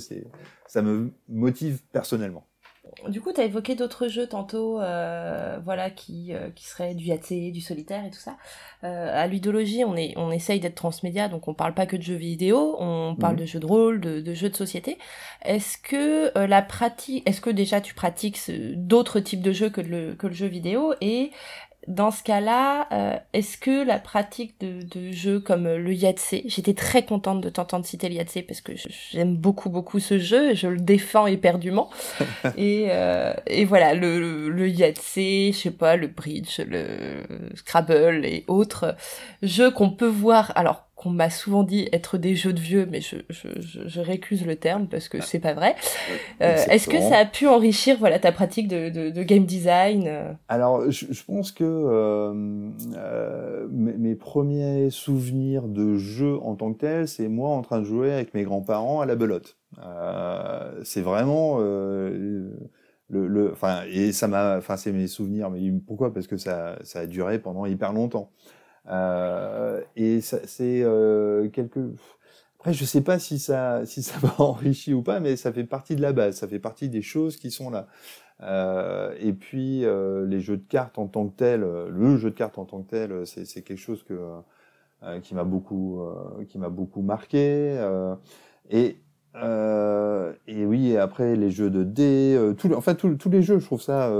[0.66, 2.44] ça me motive personnellement.
[3.08, 7.06] Du coup, tu as évoqué d'autres jeux tantôt, euh, voilà, qui, euh, qui seraient du
[7.06, 8.36] Yahtzee, du solitaire et tout ça.
[8.84, 12.02] Euh, à Ludologie, on, est, on essaye d'être transmédia, donc on parle pas que de
[12.02, 13.40] jeux vidéo, on parle Mhm.
[13.40, 14.98] de jeux de rôle, de, de jeux de société.
[15.42, 18.38] Est-ce que euh, la pratique, est-ce que déjà tu pratiques
[18.76, 21.30] d'autres types de jeux que le, que le jeu vidéo et
[21.88, 26.74] dans ce cas-là, euh, est-ce que la pratique de, de jeux comme le Yahtzee, j'étais
[26.74, 28.72] très contente de t'entendre citer le Yahtzee parce que
[29.10, 31.90] j'aime beaucoup beaucoup ce jeu et je le défends éperdument.
[32.56, 37.22] et, euh, et voilà, le, le, le Yahtzee, je sais pas, le Bridge, le
[37.56, 38.94] Scrabble et autres
[39.42, 43.00] jeux qu'on peut voir, alors qu'on m'a souvent dit être des jeux de vieux, mais
[43.00, 45.74] je, je, je, je récuse le terme parce que c'est pas vrai.
[46.40, 50.04] Euh, Est-ce que ça a pu enrichir voilà ta pratique de, de, de game design
[50.06, 50.32] euh?
[50.48, 56.78] Alors, je, pense que euh, euh, mes, mes premiers souvenirs de jeu en tant que
[56.78, 59.56] tel, c'est moi en train de jouer avec mes grands-parents à la belote.
[60.84, 62.52] C'est vraiment le,
[63.08, 65.50] le, enfin, et ça m'a, enfin, c'est mes souvenirs.
[65.50, 66.14] Mais pourquoi?
[66.14, 68.30] Parce que ça, ça a duré pendant hyper longtemps.
[68.88, 71.80] Euh, et c'est euh, quelque.
[72.58, 75.64] Après, je sais pas si ça, si ça m'a enrichi ou pas, mais ça fait
[75.64, 76.36] partie de la base.
[76.36, 77.88] Ça fait partie des choses qui sont là.
[78.42, 82.30] Euh, et puis euh, les jeux de cartes en tant que tel, euh, le jeu
[82.30, 84.14] de cartes en tant que tel, c'est quelque chose que
[85.22, 86.00] qui m'a beaucoup
[86.48, 87.76] qui m'a beaucoup marqué.
[88.70, 88.96] et
[90.46, 93.58] et oui, après les jeux de dés, euh, tous les- en fait tous les jeux,
[93.58, 94.10] je trouve ça,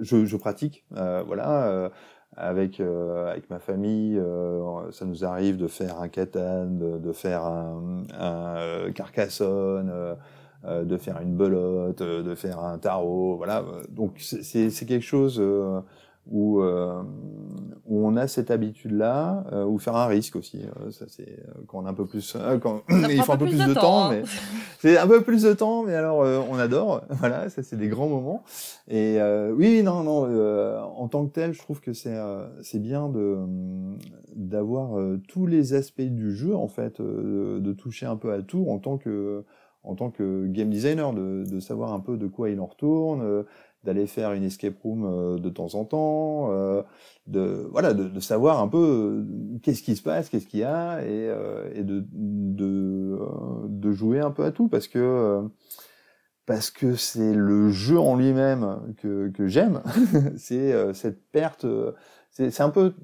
[0.00, 1.90] je, je pratique, voilà.
[2.36, 7.12] Avec euh, avec ma famille, euh, ça nous arrive de faire un Catan, de, de
[7.12, 10.14] faire un, un euh, Carcassonne, euh,
[10.64, 13.64] euh, de faire une belote, euh, de faire un tarot, voilà.
[13.90, 14.42] Donc c'est-
[14.86, 15.42] quelque chose
[16.30, 17.02] où euh,
[17.86, 20.62] où on a cette habitude-là, euh, ou faire un risque aussi.
[20.80, 23.36] euh, ça c'est euh, quand on a un peu plus, euh, quand il faut un
[23.36, 24.10] peu plus, de temps, hein.
[24.12, 24.22] mais
[24.78, 27.02] c'est un peu plus de temps, mais alors euh, on adore.
[27.10, 28.44] Voilà, ça c'est des grands moments.
[28.88, 30.26] Et euh, oui, non, non.
[30.28, 33.38] euh, en tant que tel, je trouve que c'est euh, c'est bien de
[34.34, 38.40] d'avoir euh, tous les aspects du jeu en fait, euh, de toucher un peu à
[38.42, 39.44] tout en tant que
[39.82, 43.22] en tant que game designer, de, de savoir un peu de quoi il en retourne,
[43.22, 43.44] euh,
[43.84, 46.82] d'aller faire une escape room euh, de temps en temps, euh,
[47.26, 50.64] de voilà, de, de savoir un peu euh, qu'est-ce qui se passe, qu'est-ce qu'il y
[50.64, 51.30] a, et,
[51.74, 53.18] et de de,
[53.68, 55.48] de jouer un peu à tout parce que
[56.46, 59.82] parce que c'est le jeu en lui-même que, que j'aime.
[60.36, 61.66] c'est cette perte.
[62.30, 62.94] c'est un peu.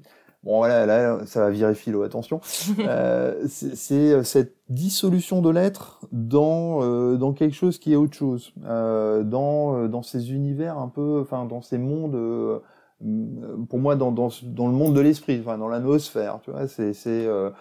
[0.47, 2.39] Bon, voilà, là, ça va virer philo, attention.
[2.85, 8.15] Euh, c'est euh, cette dissolution de l'être dans, euh, dans quelque chose qui est autre
[8.15, 8.53] chose.
[8.65, 11.19] Euh, dans, euh, dans ces univers un peu.
[11.21, 12.15] Enfin, dans ces mondes.
[12.15, 12.59] euh,
[13.69, 16.67] pour moi, dans, dans, dans le monde de l'esprit, enfin, dans la noosphère, tu vois,
[16.67, 17.51] c'est c'est, euh,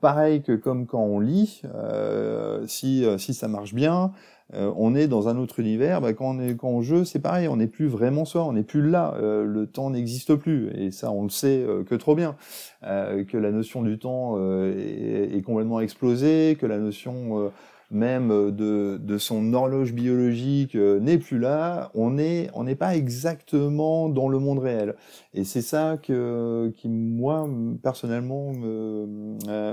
[0.00, 4.12] pareil que comme quand on lit, euh, si, si ça marche bien,
[4.54, 6.00] euh, on est dans un autre univers.
[6.00, 8.52] Bah, quand on est quand on joue, c'est pareil, on n'est plus vraiment soi, on
[8.52, 9.14] n'est plus là.
[9.20, 12.36] Euh, le temps n'existe plus, et ça, on le sait euh, que trop bien.
[12.84, 17.48] Euh, que la notion du temps euh, est, est complètement explosée, que la notion euh,
[17.90, 21.90] même de, de son horloge biologique euh, n'est plus là.
[21.94, 24.94] On est on n'est pas exactement dans le monde réel.
[25.34, 27.48] Et c'est ça que qui moi
[27.82, 29.06] personnellement me,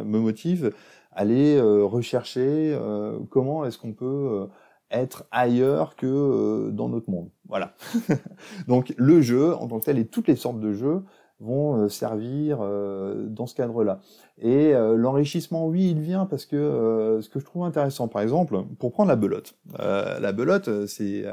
[0.03, 0.71] me motive
[1.11, 4.47] aller euh, rechercher euh, comment est-ce qu'on peut
[4.91, 7.29] être ailleurs que euh, dans notre monde.
[7.47, 7.73] Voilà.
[8.67, 11.03] Donc le jeu en tant que tel et toutes les sortes de jeux
[11.39, 13.99] vont euh, servir euh, dans ce cadre-là.
[14.41, 18.91] Et l'enrichissement, oui, il vient parce que ce que je trouve intéressant, par exemple, pour
[18.91, 19.55] prendre la belote.
[19.79, 21.23] La belote, c'est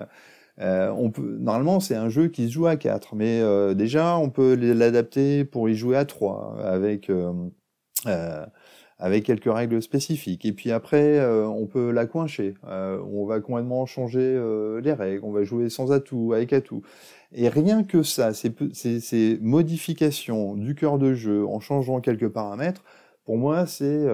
[0.59, 3.43] normalement c'est un jeu qui se joue à 4, mais
[3.75, 7.11] déjà on peut l'adapter pour y jouer à 3 avec
[9.03, 10.45] avec quelques règles spécifiques.
[10.45, 12.55] Et puis après, euh, on peut la coincher.
[12.69, 15.25] Euh, on va complètement changer euh, les règles.
[15.25, 16.83] On va jouer sans atout, avec atout.
[17.33, 22.85] Et rien que ça, ces, ces, modifications du cœur de jeu en changeant quelques paramètres,
[23.25, 24.05] pour moi, c'est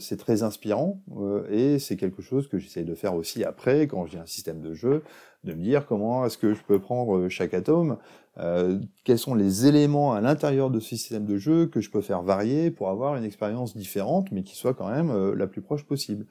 [0.00, 1.00] c'est très inspirant
[1.48, 4.74] et c'est quelque chose que j'essaye de faire aussi après, quand j'ai un système de
[4.74, 5.02] jeu,
[5.44, 7.96] de me dire comment est-ce que je peux prendre chaque atome,
[8.38, 12.00] euh, quels sont les éléments à l'intérieur de ce système de jeu que je peux
[12.00, 15.62] faire varier pour avoir une expérience différente, mais qui soit quand même euh, la plus
[15.62, 16.26] proche possible.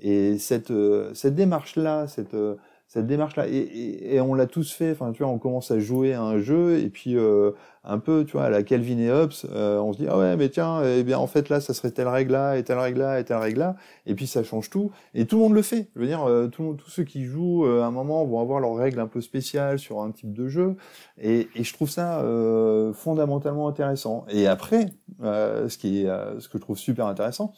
[0.00, 2.56] Et cette, euh, cette démarche-là, cette, euh,
[2.88, 5.78] cette démarche-là, et, et, et on l'a tous fait, enfin, tu vois, on commence à
[5.78, 7.50] jouer à un jeu, et puis euh,
[7.84, 10.38] un peu, tu vois, à la Calvin et Hobbes, euh, on se dit, ah ouais,
[10.38, 13.24] mais tiens, eh bien, en fait, là, ça serait telle règle-là, et telle règle-là, et
[13.24, 15.90] telle règle-là, et puis ça change tout, et tout le monde le fait.
[15.94, 18.58] Je veux dire, euh, tout, tous ceux qui jouent, euh, à un moment, vont avoir
[18.58, 20.76] leurs règles un peu spéciales sur un type de jeu,
[21.20, 24.24] et, et je trouve ça euh, fondamentalement intéressant.
[24.30, 24.86] Et après,
[25.22, 26.06] euh, ce qui est,
[26.38, 27.52] ce que je trouve super intéressant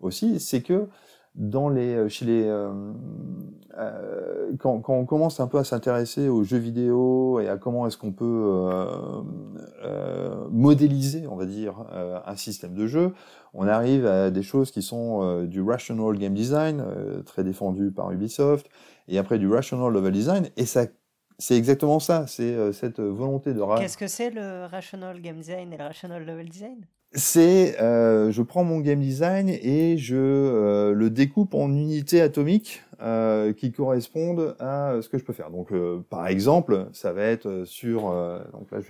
[0.00, 0.86] aussi, c'est que
[1.36, 2.92] dans les, les, euh,
[3.78, 7.98] euh, quand, on commence un peu à s'intéresser aux jeux vidéo et à comment est-ce
[7.98, 9.22] qu'on peut euh,
[9.84, 13.12] euh, modéliser, on va dire, euh, un système de jeu,
[13.52, 17.90] on arrive à des choses qui sont euh, du rational game design, euh, très défendu
[17.90, 18.68] par Ubisoft,
[19.08, 20.86] et après du rational level design, et ça,
[21.38, 25.72] c'est exactement ça, c'est euh, cette volonté de Qu'est-ce que c'est le rational game design
[25.72, 26.86] et le rational level design?
[27.16, 32.82] C'est, euh, je prends mon game design et je euh, le découpe en unités atomiques
[33.00, 35.50] euh, qui correspondent à ce que je peux faire.
[35.50, 35.72] Donc,
[36.10, 38.12] par exemple, ça va être sur,
[38.52, 38.80] donc là,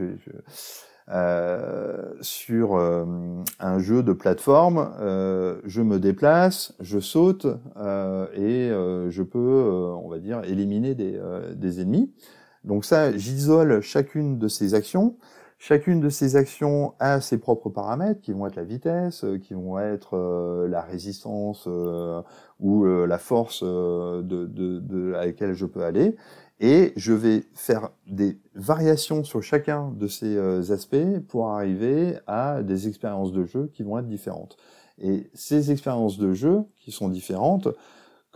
[2.21, 4.91] sur un jeu de plateforme,
[5.65, 8.71] je me déplace, je saute et
[9.09, 9.39] je peux,
[10.03, 11.21] on va dire, éliminer des,
[11.55, 12.13] des ennemis.
[12.65, 15.17] Donc ça, j'isole chacune de ces actions.
[15.59, 19.55] Chacune de ces actions a ses propres paramètres qui vont être la vitesse, euh, qui
[19.55, 22.21] vont être euh, la résistance euh,
[22.61, 26.17] ou la force à laquelle je peux aller.
[26.61, 32.89] Et je vais faire des variations sur chacun de ces aspects pour arriver à des
[32.89, 34.57] expériences de jeu qui vont être différentes.
[34.99, 37.69] Et ces expériences de jeu qui sont différentes,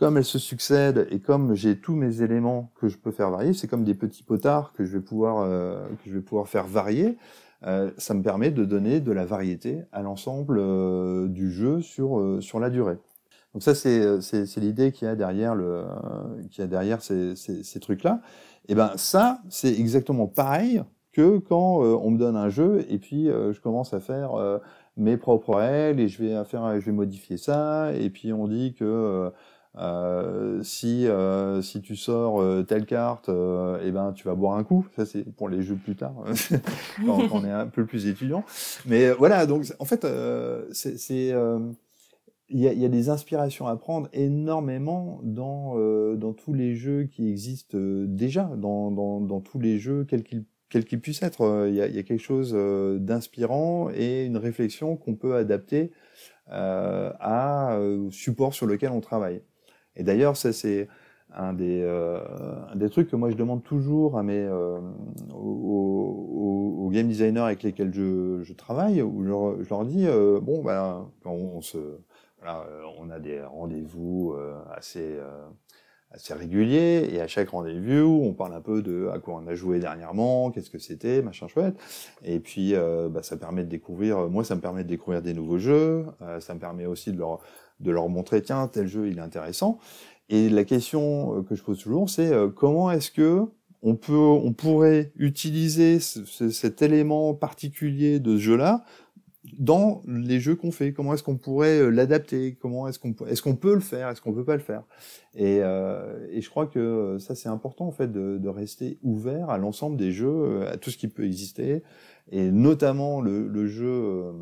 [0.01, 3.53] comme elles se succèdent et comme j'ai tous mes éléments que je peux faire varier,
[3.53, 6.65] c'est comme des petits potards que je vais pouvoir euh, que je vais pouvoir faire
[6.65, 7.19] varier.
[7.67, 12.39] euh, ça me permet de donner de la variété à l'ensemble euh, du jeu sur
[12.41, 12.97] sur la durée.
[13.53, 15.85] Donc ça c'est c'est l'idée qu'il y a derrière le
[16.57, 18.21] a derrière ces ces, ces trucs là.
[18.69, 20.81] Et ben ça c'est exactement pareil
[21.11, 24.31] que quand on me donne un jeu et puis je commence à faire
[24.97, 28.73] mes propres règles et je vais faire, je vais modifier ça et puis on dit
[28.73, 29.31] que
[30.63, 31.07] si
[31.61, 34.87] si tu sors telle carte, et eh ben tu vas boire un coup.
[34.95, 36.15] Ça c'est pour les jeux plus tard
[37.05, 38.43] quand, on est un peu plus étudiant.
[38.85, 40.05] Mais voilà, donc en fait
[40.71, 41.33] c'est
[42.53, 46.75] il y, a, y, a, des inspirations à prendre énormément dans, euh, dans tous les
[46.75, 51.21] jeux qui existent déjà, dans, dans, dans tous les jeux, quels qu'ils quel qu'il puisse
[51.21, 51.41] être.
[51.41, 55.35] Euh, il y, a, y, a, quelque chose euh, d'inspirant et une réflexion qu'on peut
[55.35, 55.91] adapter
[56.51, 59.41] euh, à, au support sur lequel on travaille.
[59.95, 60.87] Et d'ailleurs, ça c'est
[61.33, 62.19] un des, euh,
[62.75, 64.79] des trucs que moi je demande toujours à mes, euh,
[65.33, 70.05] aux, aux, game designers avec lesquels je, je travaille, où je leur, je leur dis,
[70.07, 71.77] euh, bon, ben, quand on se...
[72.39, 72.65] Voilà,
[72.97, 74.35] on a des rendez-vous
[74.75, 75.19] assez
[76.13, 79.55] assez régulier et à chaque rendez-vous on parle un peu de à quoi on a
[79.55, 81.75] joué dernièrement qu'est-ce que c'était machin chouette.
[82.23, 85.33] Et puis euh, bah, ça permet de découvrir moi ça me permet de découvrir des
[85.33, 87.39] nouveaux jeux euh, ça me permet aussi de leur
[87.81, 89.79] de leur montrer tiens tel jeu il est intéressant.
[90.29, 93.43] Et la question euh, que je pose toujours c'est euh, comment est-ce que
[93.83, 98.83] on peut on pourrait utiliser ce, ce, cet élément particulier de ce jeu là
[99.57, 100.93] dans les jeux qu'on fait?
[100.93, 102.55] Comment est-ce qu'on pourrait euh, l'adapter?
[102.61, 104.09] Comment est-ce qu'on est-ce qu'on peut le faire?
[104.09, 104.83] Est-ce qu'on peut pas le faire?
[105.35, 109.49] Et, euh, et, je crois que ça c'est important en fait de, de, rester ouvert
[109.49, 111.83] à l'ensemble des jeux, à tout ce qui peut exister,
[112.31, 114.33] et notamment le, le jeu,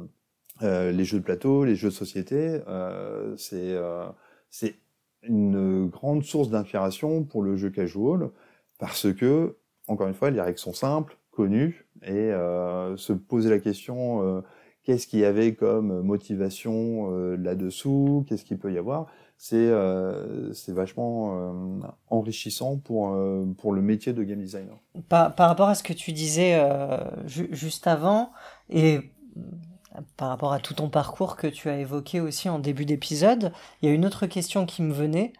[0.61, 2.61] euh, euh les jeux de plateau, les jeux de société.
[2.67, 3.75] Euh, c'est
[4.49, 4.75] c'est
[5.23, 8.29] une grande source d'inspiration pour le jeu casual
[8.79, 9.57] parce que
[9.87, 12.31] encore une fois les règles sont simples, connues et
[12.95, 14.43] se poser la question
[14.89, 19.05] qu'est-ce qu'il y avait comme motivation euh, là-dessous, qu'est-ce qu'il peut y avoir.
[19.37, 24.75] C'est euh, vachement euh, enrichissant pour, euh, pour le métier de game designer.
[25.07, 26.97] Par, par rapport à ce que tu disais euh,
[27.27, 28.31] ju juste avant,
[28.69, 28.99] et
[30.19, 33.89] par rapport à tout ton parcours que tu as évoqué aussi en début d'épisode, il
[33.89, 35.33] y a une autre question qui me venait.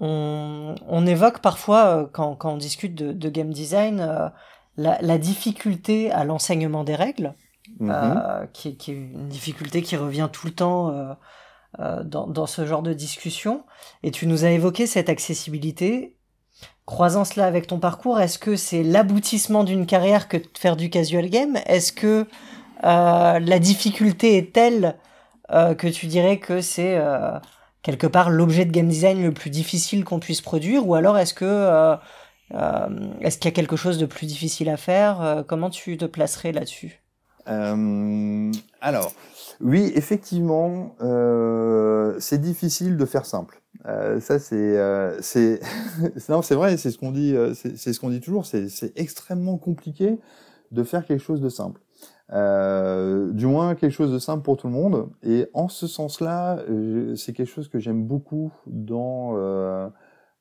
[0.00, 4.32] On, on évoque parfois, quand, quand on discute de, de game design,
[4.76, 7.34] la, la difficulté à l'enseignement des règles.
[7.80, 7.90] Mmh.
[7.90, 11.14] Euh, qui, qui, est une difficulté qui revient tout le temps euh,
[11.80, 13.64] euh, dans, dans, ce genre de discussion.
[14.02, 16.16] Et tu nous as évoqué cette accessibilité.
[16.86, 20.90] Croisant cela avec ton parcours, est-ce que c'est l'aboutissement d'une carrière que de faire du
[20.90, 21.56] casual game?
[21.66, 22.26] Est-ce que
[22.82, 24.96] euh, la difficulté est telle
[25.50, 27.38] euh, que tu dirais que c'est euh,
[27.82, 31.34] quelque part l'objet de game design le plus difficile qu'on puisse produire Ou alors est-ce
[31.34, 31.96] que
[33.20, 36.52] est-ce qu'il y a quelque chose de plus difficile à faire Comment tu te placerais
[36.52, 37.02] là-dessus?
[37.46, 39.12] Alors,
[39.60, 40.94] oui, effectivement,
[42.20, 43.60] c'est difficile de faire simple.
[43.84, 44.78] Ça, c'est,
[45.20, 45.60] c'est,
[46.28, 48.46] non, c'est vrai, c'est ce qu'on dit, c'est ce qu'on dit toujours.
[48.46, 50.18] C'est extrêmement compliqué
[50.70, 51.80] de faire quelque chose de simple.
[52.32, 55.08] Euh, du moins quelque chose de simple pour tout le monde.
[55.22, 56.58] Et en ce sens-là,
[57.16, 59.34] c'est quelque chose que j'aime beaucoup dans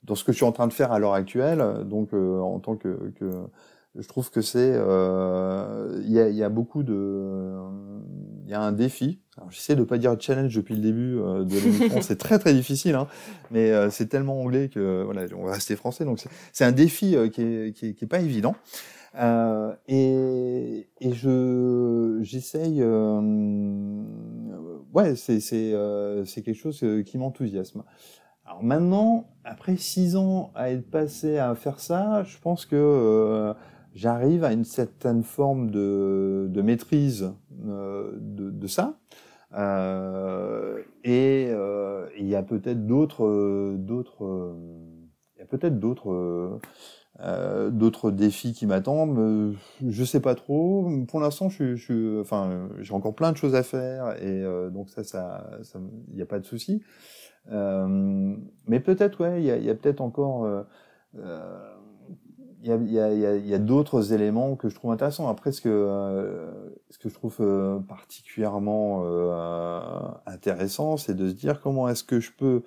[0.04, 1.86] dans ce que je suis en train de faire à l'heure actuelle.
[1.86, 3.48] Donc, en tant que, que
[3.96, 7.54] je trouve que c'est euh, il y, a, y, a, beaucoup de
[8.46, 9.20] il y a un défi.
[9.50, 12.02] J'essaie de pas dire challenge depuis le début euh, de l'émission.
[12.02, 13.08] C'est très très difficile hein,
[13.52, 16.06] mais euh, c'est tellement anglais que voilà on va rester français.
[16.06, 18.56] Donc c'est un défi qui est, qui, est, qui, est, pas évident
[19.16, 22.84] et, et je j'essaye
[24.94, 25.74] ouais c'est c'est
[26.26, 27.84] c'est quelque chose qui m'enthousiasme
[28.46, 33.54] alors maintenant après six ans à être passé à faire ça je pense que
[33.94, 37.34] j'arrive à une certaine forme de, de maîtrise
[37.66, 39.00] euh, de, de, ça.
[39.56, 44.56] Euh, et euh, il y a peut-être d'autres, d'autres,
[45.36, 46.60] il y a peut-être d'autres,
[47.20, 49.56] euh, d'autres défis qui m'attendent.
[49.88, 50.90] Je sais pas trop.
[51.08, 55.04] Pour l'instant, je, je, enfin, j'ai encore plein de choses à faire et donc ça,
[55.04, 55.56] ça,
[56.10, 56.82] il n'y a pas de souci.
[57.48, 60.66] mais peut-être, ouais, il y a, y a peut-être encore
[62.64, 65.28] il y a, y a, y a d'autres éléments que je trouve intéressants.
[65.28, 66.50] Après, ce que, euh,
[66.90, 69.82] ce que je trouve euh, particulièrement euh,
[70.26, 72.64] intéressant, c'est de se dire comment est-ce que je peux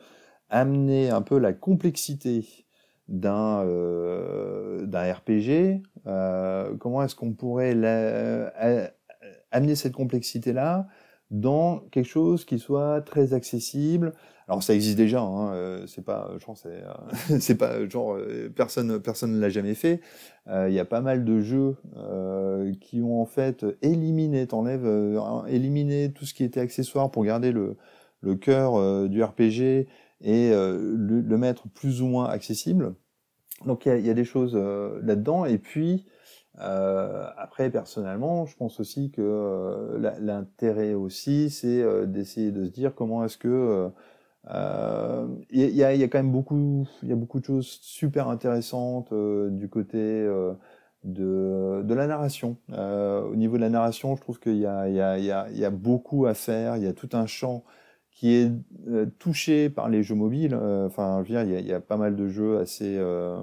[0.51, 2.66] amener un peu la complexité
[3.09, 5.83] d'un euh, d'un RPG.
[6.07, 8.53] Euh, comment est-ce qu'on pourrait la,
[9.51, 10.87] amener cette complexité là
[11.31, 14.13] dans quelque chose qui soit très accessible,
[14.49, 19.01] alors ça existe déjà, hein, euh, c'est pas, genre c'est, euh, pas genre euh, personne
[19.01, 20.01] personne ne l'a jamais fait.
[20.49, 21.77] Il y a pas mal de jeux
[22.81, 24.87] qui ont en fait éliminé, t'enlèves,
[25.49, 27.77] éliminé tout ce qui était accessoire pour garder le
[28.21, 29.89] le cœur du RPG
[30.21, 32.95] et le, le, mettre plus ou moins accessible.
[33.65, 36.07] Donc il y a, des choses là-dedans et puis
[36.61, 42.71] Euh, après, personnellement, je pense aussi que euh, l'intérêt aussi, c'est euh, d'essayer de se
[42.71, 43.89] dire comment est-ce que euh,
[44.51, 49.13] euh, il y, a, quand même beaucoup, il y a beaucoup de choses super intéressantes
[49.13, 50.55] euh, du côté euh,
[51.05, 52.57] de, la narration.
[52.73, 56.77] Euh, au niveau de la narration, je trouve qu'il y a beaucoup à faire.
[56.77, 57.65] Il y a tout un champ
[58.17, 58.51] qui est
[58.89, 60.55] euh, touché par les jeux mobiles.
[60.55, 63.39] Euh, Enfin, je veux dire, il y y a pas mal de jeux assez euh,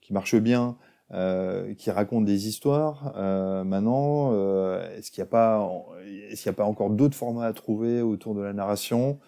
[0.00, 0.76] qui marchent bien,
[1.12, 3.12] euh, qui racontent des histoires.
[3.16, 5.68] Euh, maintenant, euh, est-ce qu'il n'y a pas,
[6.30, 9.18] est-ce qu'il n'y a pas encore d'autres formats à trouver autour de la narration?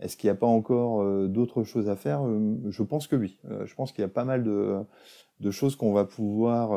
[0.00, 2.22] Est-ce qu'il n'y a pas encore d'autres choses à faire?
[2.70, 3.38] Je pense que oui.
[3.66, 4.78] Je pense qu'il y a pas mal de,
[5.40, 6.70] de choses qu'on va pouvoir,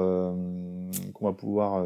[1.13, 1.85] qu'on va pouvoir.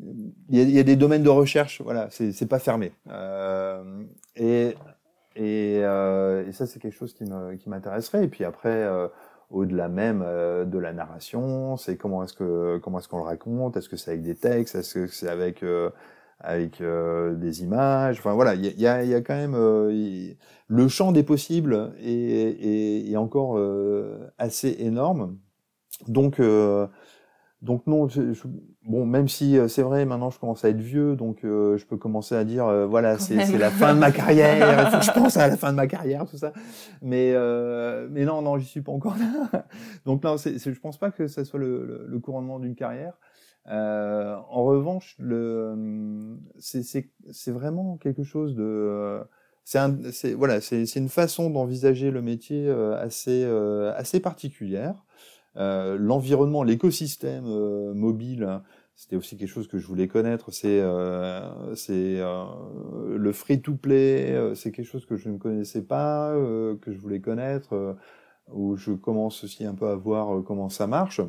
[0.00, 2.92] Il y, a, des domaines de recherche, voilà, c'est pas fermé.
[3.10, 4.04] Euh,
[4.36, 4.74] et
[5.38, 8.24] euh, et ça, c'est quelque chose qui m'intéresserait.
[8.24, 9.08] Et puis après, euh,
[9.50, 13.76] au-delà même de la narration, c'est comment est-ce que est-ce qu'on le raconte?
[13.76, 14.74] Est-ce que c'est avec des textes?
[14.74, 15.64] Est-ce que c'est avec
[16.40, 18.18] avec des images?
[18.18, 19.56] Enfin voilà, il y a, quand même
[20.68, 23.60] le champ des possibles est, est, encore
[24.38, 25.36] assez énorme.
[26.06, 26.40] Donc
[27.60, 28.46] donc non, je- je-
[28.86, 31.84] bon, même si euh, c'est vrai, maintenant je commence à être vieux, donc euh, je
[31.86, 35.04] peux commencer à dire, euh, voilà, c'est la fin de ma carrière, il faut que
[35.04, 36.52] je pense à la fin de ma carrière, tout ça.
[37.02, 39.66] Mais euh, mais non, non, j'y suis pas encore là.
[40.06, 42.74] Donc non, c'est, c'est- je pense pas que ça soit le, le, le couronnement d'une
[42.76, 43.14] carrière.
[43.68, 49.20] Euh, en revanche, le, c'est, c'est, c'est vraiment quelque chose de,
[49.64, 54.20] c'est un, c'est voilà, c'est, c'est une façon d'envisager le métier euh, assez euh, assez
[54.20, 55.04] particulière.
[55.56, 58.60] Euh, l'environnement, l'écosystème euh, mobile,
[58.94, 60.52] c'était aussi quelque chose que je voulais connaître.
[60.52, 61.76] C'est euh,
[63.16, 67.96] le free-to-play, euh, c'est quelque chose que je ne connaissais pas, que je voulais connaître,
[68.52, 71.20] où je commence aussi un peu à voir comment ça marche.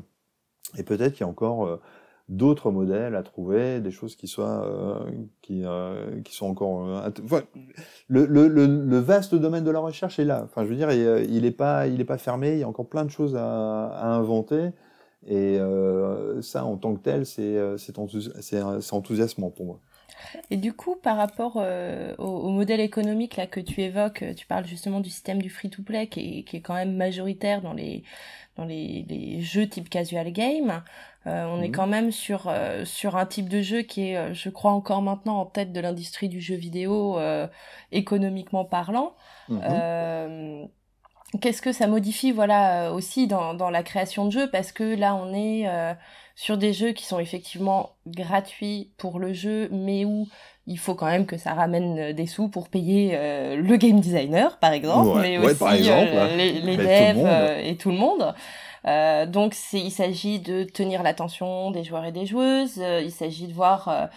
[0.78, 1.80] Et peut-être qu'il y a encore
[2.30, 5.12] d'autres modèles à trouver, des choses qui soient euh,
[5.42, 7.42] qui euh, qui sont encore euh,
[8.08, 10.44] le, le, le, vaste domaine de la recherche est là.
[10.46, 12.54] Enfin, je veux dire, il, il est pas il est pas fermé.
[12.54, 14.70] Il y a encore plein de choses à, à inventer.
[15.28, 15.60] Et
[16.42, 18.32] ça, en tant que tel, c'est c'est enthousi-
[18.92, 19.80] enthousiasmant pour moi.
[20.50, 21.58] Et du coup, par rapport
[22.18, 26.46] au, modèle économique là que tu évoques, tu parles justement du système du free-to-play qui
[26.46, 28.04] qui est quand même majoritaire dans les
[28.60, 30.84] dans les, les jeux type casual game.
[31.28, 31.72] Euh, on est Mhm.
[31.72, 35.02] quand même sur euh, sur un type de jeu qui est, euh, je crois, encore
[35.02, 37.48] maintenant en tête de l'industrie du jeu vidéo euh,
[37.92, 39.16] économiquement parlant.
[39.50, 40.70] Mhm.
[41.42, 44.50] Qu'est-ce que ça modifie, voilà, euh, aussi dans, dans la création de jeux?
[44.50, 45.94] Parce que là, on est euh,
[46.36, 50.28] sur des jeux qui sont effectivement gratuits pour le jeu, mais où
[50.66, 54.00] il faut quand même que ça ramène euh, des sous pour payer euh, le game
[54.00, 57.92] designer, par exemple, Ouais, mais ouais, aussi exemple, euh, les, le devs euh, et tout
[57.92, 58.34] le monde.
[58.86, 62.80] Euh, donc, c'est, il s'agit de tenir l'attention des joueurs et des joueuses.
[62.80, 64.08] euh, il s'agit de voir euh,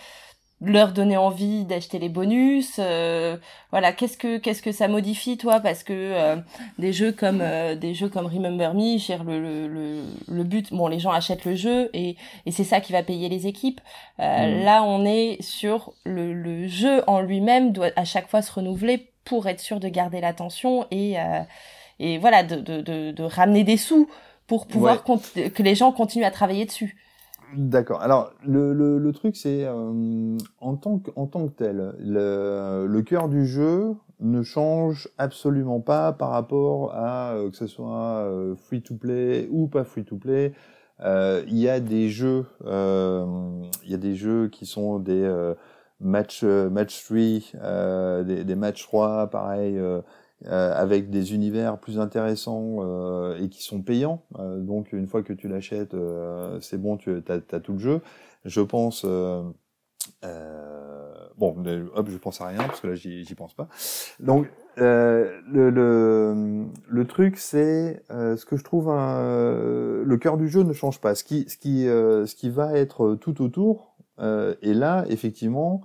[0.65, 2.77] leur donner envie d'acheter les bonus.
[2.79, 3.37] euh,
[3.71, 5.61] voilà, qu'est-ce que qu'est-ce que ça modifie toi?
[5.61, 6.37] Parce que euh,
[6.79, 10.73] des jeux comme euh, des jeux comme Remember Me, dire, le, le, le, le but,
[10.73, 13.81] bon, les gens achètent le jeu et, et c'est ça qui va payer les équipes.
[14.21, 14.23] Euh,
[14.59, 14.65] Mhm.
[14.65, 19.09] Là, on est sur le, le jeu en lui-même doit à chaque fois se renouveler
[19.25, 21.41] pour être sûr de garder l'attention et euh,
[22.01, 24.09] et voilà de, de, de, de ramener des sous
[24.47, 25.51] pour pouvoir Ouais.
[25.51, 26.97] que les gens continuent à travailler dessus.
[27.55, 28.01] D'accord.
[28.01, 33.03] Alors le, le, truc c'est euh, en tant que en tant que tel, le, le
[33.03, 38.27] cœur du jeu ne change absolument pas par rapport à euh, que ce soit
[38.57, 40.55] free to play ou pas free to play.
[41.01, 43.27] Euh, Il y a des jeux, euh,
[43.85, 45.55] il y a des jeux qui sont des euh,
[46.01, 47.19] match euh, match 3,
[47.63, 49.79] euh, des, des match 3, pareil.
[50.47, 54.23] Euh, avec des univers plus intéressants euh, et qui sont payants.
[54.39, 58.01] Euh, donc une fois que tu l'achètes, euh, c'est bon, tu as, tout le jeu.
[58.45, 59.05] Je pense...
[59.05, 59.43] Euh,
[60.25, 61.57] euh, bon,
[61.95, 63.69] hop, je pense à rien parce que là, j'y pense pas.
[64.19, 70.63] Donc, le, le, le truc, c'est ce que je trouve un, le cœur du jeu
[70.63, 71.15] ne change pas.
[71.15, 75.83] Ce qui, ce qui, ce qui va être tout autour est là, effectivement,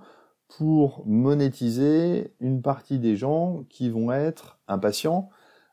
[0.56, 5.28] pour monétiser une partie des gens qui vont être impatients,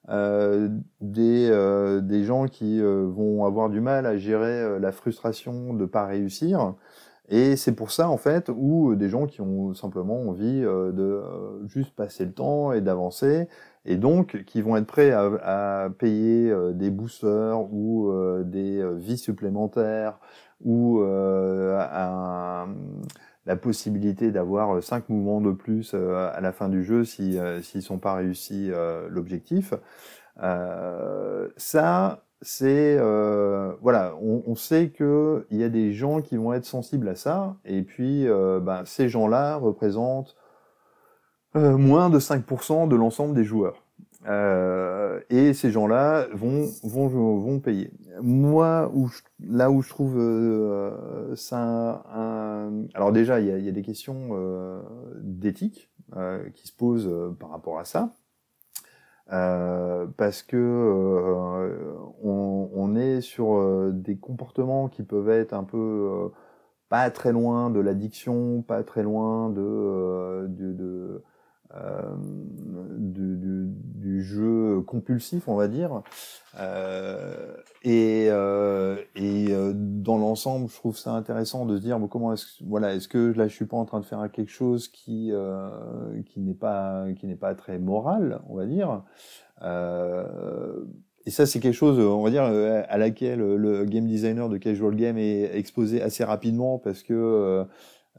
[0.09, 0.69] euh,
[1.01, 5.73] des, euh, des gens qui euh, vont avoir du mal à gérer euh, la frustration
[5.73, 6.75] de pas réussir.
[7.29, 11.21] Et c'est pour ça, en fait, où des gens qui ont simplement envie euh, de
[11.67, 13.47] juste passer le temps et d'avancer,
[13.85, 18.11] et donc qui vont être prêts à, à payer des boosters ou
[18.43, 20.19] des vies supplémentaires
[20.63, 22.67] ou euh, un,
[23.45, 27.61] la possibilité d'avoir cinq mouvements de plus euh, à la fin du jeu si euh,
[27.61, 29.73] s'ils sont pas réussi euh, l'objectif.
[30.41, 36.53] Euh, ça, c'est euh, voilà, on, sait que il y a des gens qui vont
[36.53, 40.35] être sensibles à ça, et puis euh, ben, ces gens-là représentent
[41.55, 43.83] euh, moins de 5% de l'ensemble des joueurs.
[44.27, 47.91] Euh, et ces gens-là vont, vont, vont payer.
[48.21, 48.91] Moi,
[49.39, 52.85] là où je trouve euh, ça un...
[52.93, 54.81] Alors déjà, il y a, des questions euh,
[55.21, 58.13] d'éthique euh, qui se posent euh, par rapport à ça.
[59.33, 65.77] Euh, parce que euh, on, est sur euh, des comportements qui peuvent être un peu
[65.77, 66.29] euh,
[66.89, 71.23] pas très loin de l'addiction, pas très loin de, euh, euh,
[71.73, 76.01] du, du- du jeu compulsif, on va dire.
[76.59, 82.07] Euh, et euh, et euh, dans l'ensemble, je trouve ça intéressant de se dire bon,
[82.07, 84.87] comment est-ce voilà est-ce que là je suis pas en train de faire quelque chose
[84.87, 85.69] qui euh,
[86.25, 89.03] qui n'est pas qui n'est pas très moral, on va dire.
[89.63, 90.85] Euh,
[91.25, 94.57] et ça, c'est quelque chose, on va dire, euh, à laquelle le game designer de
[94.57, 97.65] casual game est exposé assez rapidement parce que euh,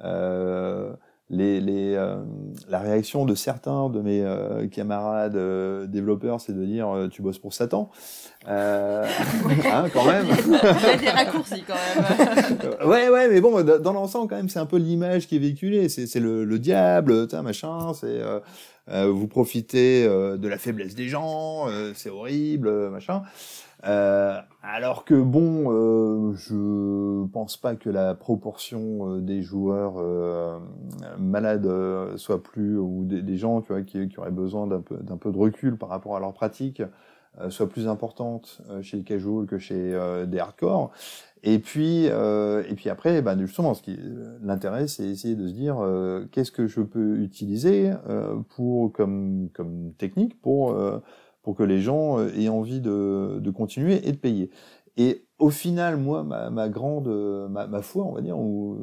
[0.03, 0.93] euh,
[1.29, 2.17] les, les, euh,
[2.69, 7.21] la réaction de certains de mes euh, camarades euh, développeurs, c'est de dire euh, tu
[7.23, 7.91] bosses pour Satan,
[8.49, 9.05] euh,
[9.73, 10.27] hein, quand même.
[10.47, 12.89] Il y a des raccourcis quand même.
[12.89, 15.89] ouais, ouais, mais bon, dans l'ensemble, quand même, c'est un peu l'image qui est véhiculée.
[15.89, 17.93] C'est, c'est le, le diable, tu machin.
[17.95, 18.39] C'est euh,
[18.89, 21.69] euh, vous profitez euh, de la faiblesse des gens.
[21.69, 23.23] euh, c'est horrible, euh, machin.
[23.85, 30.59] Euh, alors que bon, euh, je pense pas que la proportion euh, des joueurs euh,
[31.19, 34.97] malades euh, soit plus ou des, gens, tu vois, qui, qui auraient besoin d'un peu
[34.97, 36.83] d'un peu de recul par rapport à leur pratique
[37.39, 39.95] euh, soit plus importante chez les casuals que chez
[40.27, 40.93] des hardcore.
[41.43, 43.97] Et puis, euh, et puis après, ben justement, ce qui
[44.43, 49.49] l'intérêt, c'est essayer de se dire euh, qu'est-ce que je peux utiliser euh, pour comme
[49.55, 50.77] comme technique pour
[51.47, 54.51] pour que les gens euh, aient envie de, continuer et de payer.
[54.97, 57.07] Et au final, moi, ma, grande,
[57.51, 58.77] ma, ma foi, on va dire, ou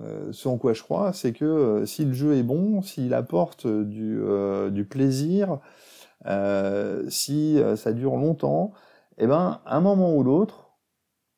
[0.00, 3.14] euh, ce en quoi je crois, c'est que euh, si le jeu est bon, s'il
[3.14, 5.60] apporte du, euh, plaisir,
[6.26, 8.72] euh, si euh, ça dure longtemps,
[9.18, 10.70] eh ben, à un moment ou l'autre,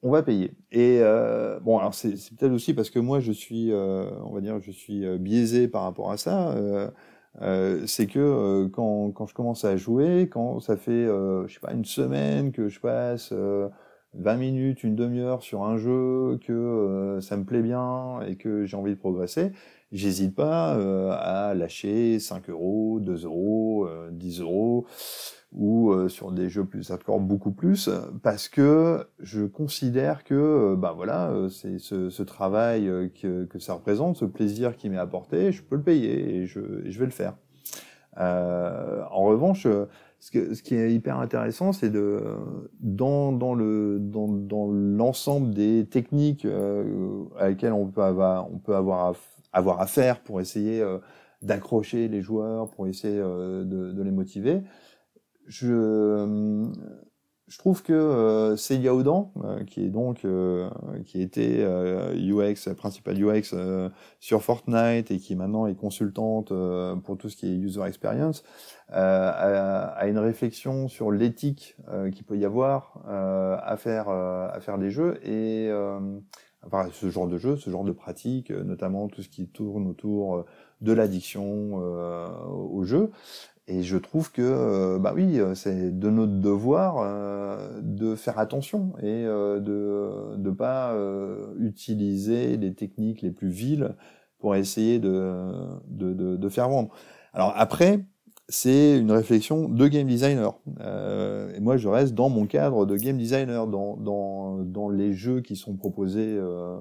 [0.02, 0.52] on va payer.
[0.72, 4.40] Et euh, bon, alors c'est peut-être aussi parce que moi, je suis, euh, on va
[4.40, 6.54] dire, je suis euh, biaisé par rapport à ça.
[7.40, 11.46] Euh, euh, c'est que euh, quand, quand je commence à jouer, quand ça fait, euh,
[11.46, 13.68] je sais pas, une semaine que je passe euh,
[14.14, 18.64] 20 minutes, une demi-heure sur un jeu, que euh, ça me plaît bien et que
[18.66, 19.52] j'ai envie de progresser,
[19.92, 24.86] j'hésite pas euh, à lâcher 5 euros, 2 euros, euh, 10 euros
[25.52, 27.90] ou euh, sur des jeux plus hardcore beaucoup plus
[28.22, 33.44] parce que je considère que euh, bah voilà euh, c'est ce, ce travail euh, que,
[33.46, 36.98] que ça représente ce plaisir qui m'est apporté je peux le payer et je, je
[36.98, 37.34] vais le faire.
[38.18, 39.86] Euh, en revanche euh,
[40.20, 42.22] ce, que, ce qui est hyper intéressant c'est de
[42.78, 48.58] dans, dans le dans, dans l'ensemble des techniques euh, à lesquelles on peut avoir on
[48.58, 49.14] peut avoir
[49.52, 50.98] avoir affaire pour essayer euh,
[51.42, 54.62] d'accrocher les joueurs pour essayer euh, de, les motiver.
[55.46, 56.68] Je,
[57.48, 60.26] je trouve que euh, Odan, euh, qui est donc
[61.06, 61.64] qui était
[62.14, 63.54] UX principal UX
[64.20, 66.52] sur Fortnite et qui maintenant est consultante
[67.04, 68.44] pour tout ce qui est user experience,
[68.88, 71.76] a, une réflexion sur l'éthique
[72.12, 75.18] qu'il peut y avoir à faire à faire des jeux.
[75.26, 75.70] Et
[76.66, 79.86] enfin, ce genre de jeu, ce genre de pratique, euh, notamment tout ce qui tourne
[79.86, 80.44] autour euh,
[80.80, 83.10] de l'addiction euh, au jeu.
[83.66, 88.94] Et je trouve que, euh, bah oui, c'est de notre devoir euh, de faire attention
[88.98, 90.96] et euh, de ne pas
[91.58, 93.94] utiliser les techniques les plus viles
[94.38, 95.52] pour essayer de,
[95.86, 96.90] de, de, de faire vendre.
[97.32, 98.00] Alors après,
[98.50, 100.58] c'est une réflexion de game designer.
[100.80, 105.12] Euh, et moi, je reste dans mon cadre de game designer, dans, dans, dans les
[105.12, 106.76] jeux qui sont proposés euh,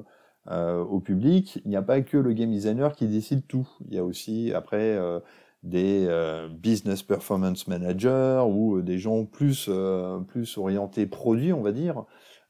[0.49, 1.61] euh, au public.
[1.65, 3.69] Il n'y a pas que le game designer qui décide tout.
[3.87, 4.99] Il y a aussi, après...
[5.61, 6.07] Des
[6.53, 9.69] business performance managers ou des gens plus
[10.29, 12.05] plus orientés produits on va dire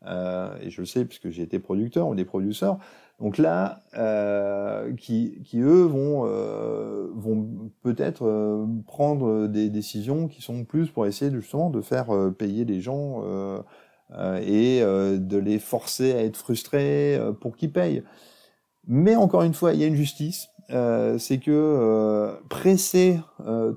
[0.06, 2.78] et je le sais puisque j'ai été producteur ou des producteurs
[3.20, 7.08] donc là euh, qui eux vont euh,
[7.84, 12.08] peut-être euh, prendre des décisions qui sont plus pour essayer justement de faire
[12.38, 13.24] payer les gens
[14.42, 18.04] et de les forcer à être frustrés pour qu'ils payent
[18.88, 23.20] mais encore une fois il y a une justice c'est que presser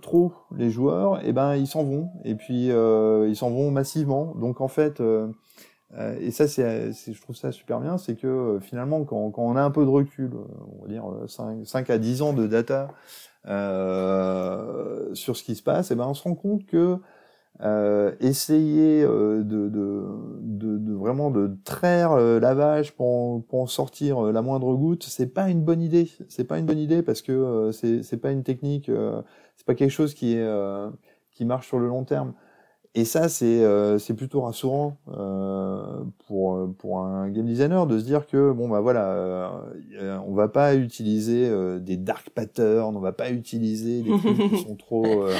[0.03, 4.34] trop les joueurs, eh ben ils s'en vont et puis ils s'en vont massivement.
[4.36, 5.03] Donc en fait,
[6.20, 9.62] et ça c'est, je trouve ça super bien, c'est que euh, finalement quand, on a
[9.62, 10.30] un peu de recul,
[10.78, 12.88] on va dire 5, 5 à 10 ans de data
[13.47, 16.99] euh, sur ce qui se passe, et eh ben on se rend compte que
[17.61, 20.05] euh, essayer euh, de, de,
[20.40, 25.05] de, de, vraiment de traire euh, la vache pour, en sortir euh, la moindre goutte,
[25.05, 26.11] c'est pas une bonne idée.
[26.28, 28.90] C'est pas une bonne idée parce que euh, c'est c'est pas une technique,
[29.57, 30.47] c'est pas quelque chose qui est
[31.32, 32.34] qui marche sur le long terme.
[32.95, 38.05] Et ça, c'est euh, c'est plutôt rassurant euh, pour pour un game designer de se
[38.05, 39.07] dire que bon bah voilà,
[39.95, 44.51] euh, on va pas utiliser euh, des dark patterns, on va pas utiliser des trucs
[44.51, 45.34] qui sont trop euh,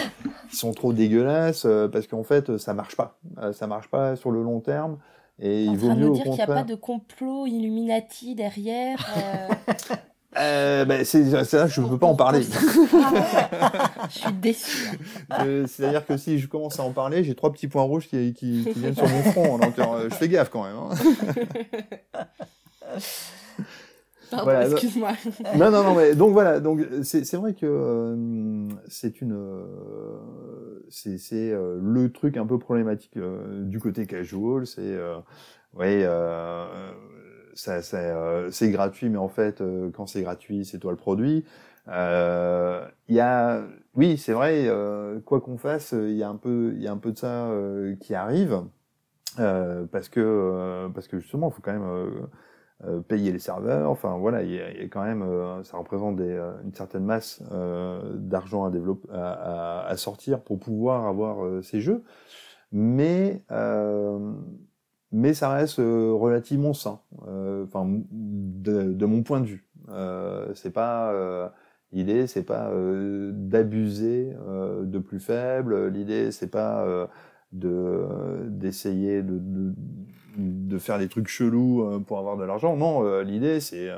[0.49, 3.19] qui sont trop dégueulasses euh, parce qu'en fait ça marche pas,
[3.53, 4.97] ça marche pas sur le long terme.
[5.39, 8.99] Et il vaut mieux au dire qu'il n'y a pas de complot Illuminati derrière.
[10.39, 12.43] euh, ben, c'est là que je ne peux pas en parler.
[14.11, 14.99] Je suis déçue.
[15.41, 18.33] Euh, C'est-à-dire que si je commence à en parler, j'ai trois petits points rouges qui,
[18.35, 19.59] qui, qui viennent sur mon front.
[19.59, 20.77] Donc euh, je fais gaffe quand même.
[20.77, 20.91] hein.
[24.31, 25.13] Pardon, Voilà, excuse-moi.
[25.57, 31.53] non, non, non, mais donc voilà, donc c'est vrai que euh, c'est une, euh, c'est
[31.53, 34.97] euh, le truc un peu problématique du côté casual, c'est,
[35.75, 36.07] ouais,
[37.55, 40.97] ça, ça, euh, c'est gratuit, mais en fait, euh, quand c'est gratuit, c'est toi le
[40.97, 41.45] produit.
[41.89, 43.63] Euh, Il y a,
[43.95, 46.93] oui, c'est vrai, euh, quoi qu'on fasse, il y a un peu, il y a
[46.93, 48.63] un peu de ça euh, qui arrive.
[49.37, 53.91] Parce que parce que justement, il faut quand même payer les serveurs.
[53.91, 55.25] Enfin voilà, il y y a quand même,
[55.65, 57.43] ça représente des, une certaine masse
[58.15, 62.03] d'argent à développer, à, à, à sortir pour pouvoir avoir ces jeux.
[62.73, 63.43] Mais
[65.13, 67.01] mais ça reste euh, relativement sain.
[67.29, 71.13] Euh, Enfin, de, mon point de vue, euh, c'est pas
[71.93, 72.71] l'idée, c'est pas
[73.33, 74.35] d'abuser
[74.83, 75.89] de plus faible.
[75.89, 76.87] L'idée, c'est pas
[77.53, 78.07] de
[78.49, 82.77] d'essayer de, faire des trucs chelous pour avoir de l'argent.
[82.77, 83.91] Non, l'idée c'est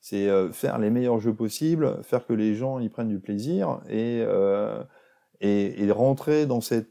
[0.00, 4.24] c'est faire les meilleurs jeux possibles, faire que les gens y prennent du plaisir et
[5.40, 6.90] et, et rentrer dans cette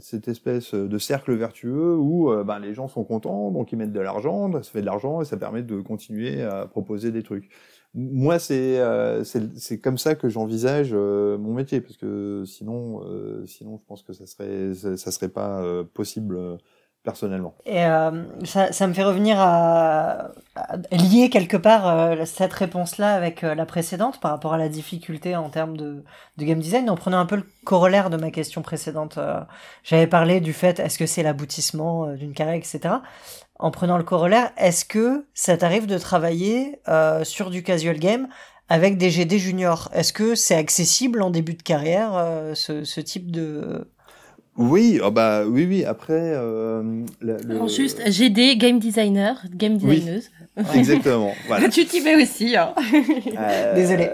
[0.00, 3.92] cette espèce de cercle vertueux où euh, ben, les gens sont contents, donc ils mettent
[3.92, 7.50] de l'argent, ça fait de l'argent et ça permet de continuer à proposer des trucs.
[7.94, 13.46] Moi, c'est euh, c'est comme ça que j'envisage euh, mon métier, parce que sinon, euh,
[13.46, 16.58] sinon, je pense que ça serait ça, ça serait pas euh, possible
[17.04, 17.54] personnellement.
[17.66, 23.14] Et euh, ça, ça me fait revenir à, à lier quelque part euh, cette réponse-là
[23.14, 26.02] avec euh, la précédente par rapport à la difficulté en termes de,
[26.38, 26.88] de game design.
[26.88, 29.40] En prenant un peu le corollaire de ma question précédente, euh,
[29.84, 32.94] j'avais parlé du fait est-ce que c'est l'aboutissement euh, d'une carrière, etc.
[33.58, 36.80] En prenant le corollaire, est-ce que ça t'arrive de travailler
[37.22, 38.26] sur du casual game
[38.68, 39.88] avec des GD juniors?
[39.94, 42.20] Est-ce que c'est accessible en début de carrière
[42.54, 43.86] ce, ce type de
[44.56, 45.84] Oui, ah bah oui, oui.
[45.84, 49.96] Après, euh, le- Alors juste, GD, game designer, game Oui.
[49.96, 50.30] designeuse.
[50.74, 51.32] exactement.
[51.48, 51.68] Voilà.
[51.68, 52.56] Tu t'y mets aussi.
[52.56, 52.72] Hein.
[53.36, 54.08] Euh, Désolé.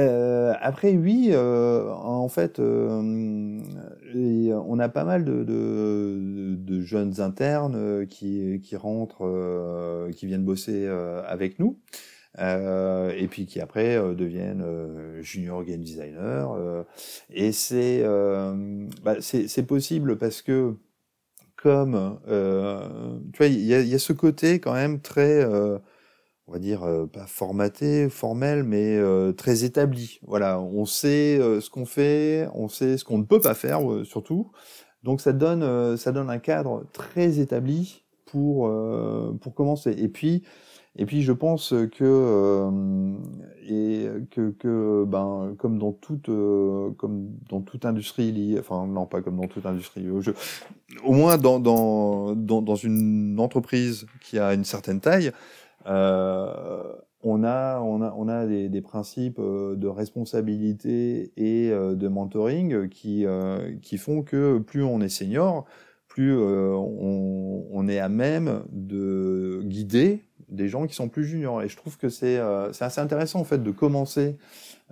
[0.00, 3.60] euh, après, oui, euh, en fait, euh,
[4.14, 10.26] et on a pas mal de, de, de jeunes internes qui, qui rentrent, euh, qui
[10.26, 11.78] viennent bosser euh, avec nous,
[12.38, 16.56] euh, et puis qui après euh, deviennent euh, junior game designer.
[17.30, 18.02] et c'est
[19.02, 20.76] bah, c'est c'est possible parce que
[21.56, 25.44] comme tu vois, il y a, ce côté quand même très
[26.48, 28.98] on va dire pas formaté, formel, mais
[29.36, 30.18] très établi.
[30.22, 34.50] Voilà, on sait ce qu'on fait, on sait ce qu'on ne peut pas faire surtout.
[35.02, 38.72] Donc ça donne ça donne un cadre très établi pour
[39.40, 39.92] pour commencer.
[39.92, 40.44] Et puis
[40.96, 43.14] et puis je pense que euh,
[43.68, 49.06] et que que ben comme dans toute euh, comme dans toute industrie liée, enfin non
[49.06, 50.30] pas comme dans toute industrie, je,
[51.04, 55.32] au moins dans dans dans dans une entreprise qui a une certaine taille.
[55.86, 61.94] Euh, on a, on a, on a des, des principes euh, de responsabilité et euh,
[61.94, 65.64] de mentoring qui, euh, qui font que plus on est senior,
[66.08, 70.20] plus on, on est à même de guider
[70.52, 71.62] des gens qui sont plus juniors.
[71.62, 74.36] Et je trouve que c'est euh, assez intéressant en fait de commencer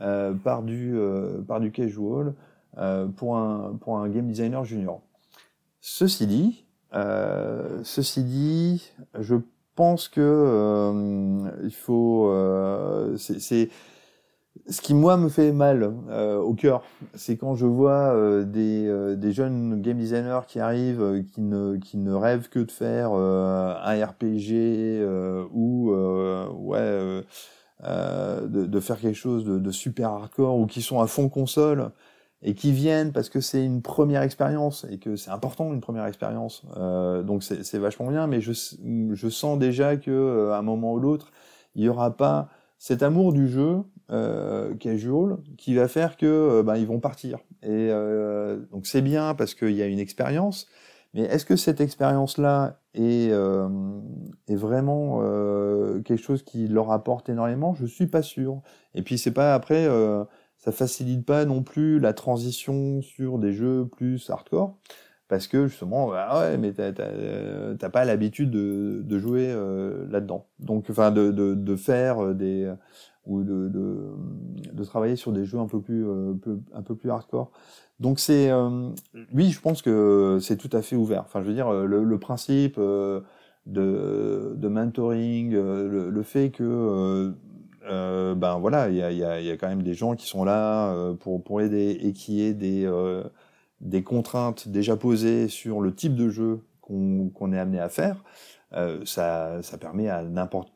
[0.00, 2.34] euh, par du euh, par du casual
[3.16, 5.02] pour un pour un game designer junior.
[5.80, 6.64] Ceci dit,
[7.82, 9.36] ceci dit, je
[9.74, 10.92] pense que
[11.64, 12.32] il faut
[13.16, 13.68] c'est-
[14.70, 16.82] ce qui moi me fait mal euh, au cœur,
[17.14, 21.40] c'est quand je vois euh, des, euh, des jeunes game designers qui arrivent, euh, qui
[21.40, 27.22] ne qui ne rêvent que de faire euh, un RPG euh, ou ouais
[27.82, 31.90] de, de faire quelque chose de, de super hardcore ou qui sont à fond console
[32.42, 36.06] et qui viennent parce que c'est une première expérience et que c'est important une première
[36.06, 36.64] expérience.
[36.76, 41.32] Donc c'est vachement bien, mais je, je sens déjà que à un moment ou l'autre,
[41.74, 42.50] il y aura pas
[42.80, 43.84] cet amour du jeu
[44.80, 47.38] casual qui va faire que ben, ils vont partir.
[47.62, 47.90] Et
[48.72, 50.66] donc c'est bien parce qu'il y a une expérience,
[51.14, 53.68] mais est-ce que cette expérience-là est, euh,
[54.48, 57.74] est vraiment euh, quelque chose qui leur apporte énormément?
[57.74, 58.62] Je suis pas sûr.
[58.94, 60.24] Et puis c'est pas après, euh,
[60.56, 64.76] ça facilite pas non plus la transition sur des jeux plus hardcore,
[65.30, 70.46] parce que justement, bah ouais, mais t'as pas l'habitude de, jouer euh, là-dedans.
[70.58, 72.70] Donc, enfin, de, faire des
[73.26, 76.04] ou de, travailler sur des jeux un peu plus,
[76.74, 77.50] un peu plus hardcore.
[78.00, 78.90] Donc c'est, euh,
[79.34, 81.22] oui, je pense que c'est tout à fait ouvert.
[81.26, 83.20] Enfin, je veux dire, euh, le, principe euh,
[83.66, 87.34] de, mentoring, le, fait que,
[87.88, 91.60] euh, ben voilà, il y a, quand même des gens qui sont là pour, pour
[91.60, 92.86] aider et qui aient des,
[93.80, 98.24] des contraintes déjà posées sur le type de jeu qu'on est amené à faire.
[99.04, 100.72] ça, ça permet à n'importe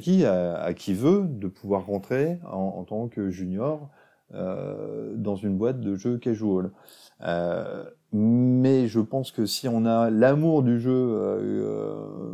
[0.00, 3.90] qui, à, qui veut, de pouvoir rentrer en, tant que junior
[4.34, 6.70] euh, dans une boîte de jeux casual.
[7.22, 12.32] Euh, mais je pense que si on a l'amour du jeu, euh,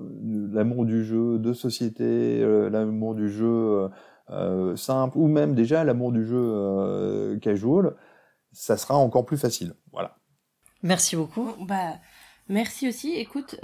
[0.52, 2.40] l'amour du jeu de société,
[2.70, 3.88] l'amour du jeu
[4.76, 7.94] simple, ou même déjà l'amour du jeu casual,
[8.52, 9.74] ça sera encore plus facile.
[9.92, 10.16] Voilà.
[10.82, 11.52] Merci beaucoup.
[11.60, 11.98] Bah,
[12.48, 13.14] merci aussi.
[13.14, 13.56] Écoute,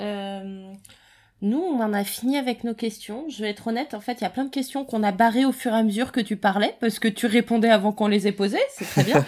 [1.44, 3.26] nous, on en a fini avec nos questions.
[3.28, 5.44] Je vais être honnête, en fait, il y a plein de questions qu'on a barrées
[5.44, 8.26] au fur et à mesure que tu parlais, parce que tu répondais avant qu'on les
[8.26, 9.22] ait posées, c'est très bien.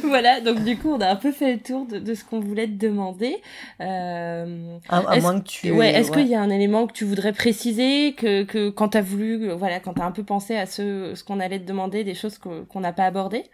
[0.04, 2.38] voilà, donc du coup, on a un peu fait le tour de, de ce qu'on
[2.38, 3.38] voulait te demander.
[3.80, 5.72] Euh, à, moins que tu...
[5.72, 9.02] Ouais, est-ce qu'il y a un élément que tu voudrais préciser, que, que quand t'as
[9.02, 12.14] voulu, voilà, quand t'as un peu pensé à ce, ce qu'on allait te demander, des
[12.14, 13.46] choses qu'on n'a pas abordées?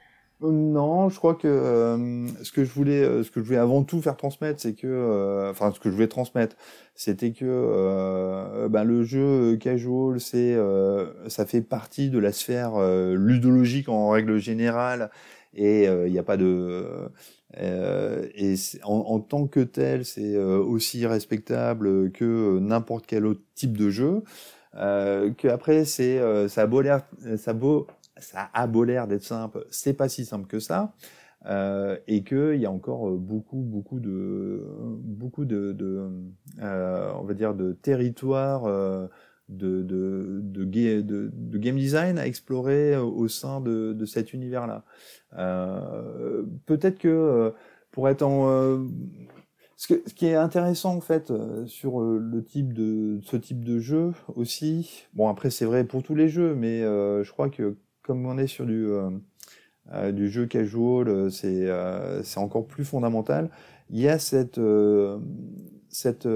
[0.43, 3.83] Non, je crois que euh, ce que je voulais, euh, ce que je voulais avant
[3.85, 6.57] tout faire transmettre, c'est que, euh, enfin, ce que je voulais transmettre,
[6.95, 10.57] c'était que ben, le jeu casual, c'est,
[11.29, 12.79] ça fait partie de la sphère
[13.15, 15.11] ludologique en règle générale,
[15.55, 16.87] et il n'y a pas de,
[17.59, 23.91] et en, en, tant que tel, c'est aussi respectable que n'importe quel autre type de
[23.91, 24.23] jeu.
[24.79, 27.01] Euh, que après c'est ça a beau l'air
[27.39, 27.87] ça a beau
[28.19, 30.95] ça a beau l'air d'être simple, c'est pas si simple que ça.
[31.45, 34.65] Euh, et qu'il y a encore beaucoup, beaucoup de,
[35.05, 36.11] beaucoup de, de
[36.61, 39.07] euh, on va dire, de territoires euh,
[39.49, 44.85] de, de, de, de, game design à explorer au sein de, de cet univers-là.
[45.39, 47.51] Euh, Peut-être que euh,
[47.93, 48.79] pour être en euh,
[49.77, 51.33] ce, ce, qui est intéressant en fait
[51.67, 56.15] sur le type de ce type de jeu aussi, bon après c'est vrai pour tous
[56.15, 57.77] les jeux, mais je crois que
[58.07, 59.11] comme on est sur du, euh,
[59.93, 61.67] euh, du jeu casual, euh, c'est
[62.23, 63.51] c'est encore plus fondamental.
[63.91, 64.61] Il y a cette,
[65.89, 66.29] cette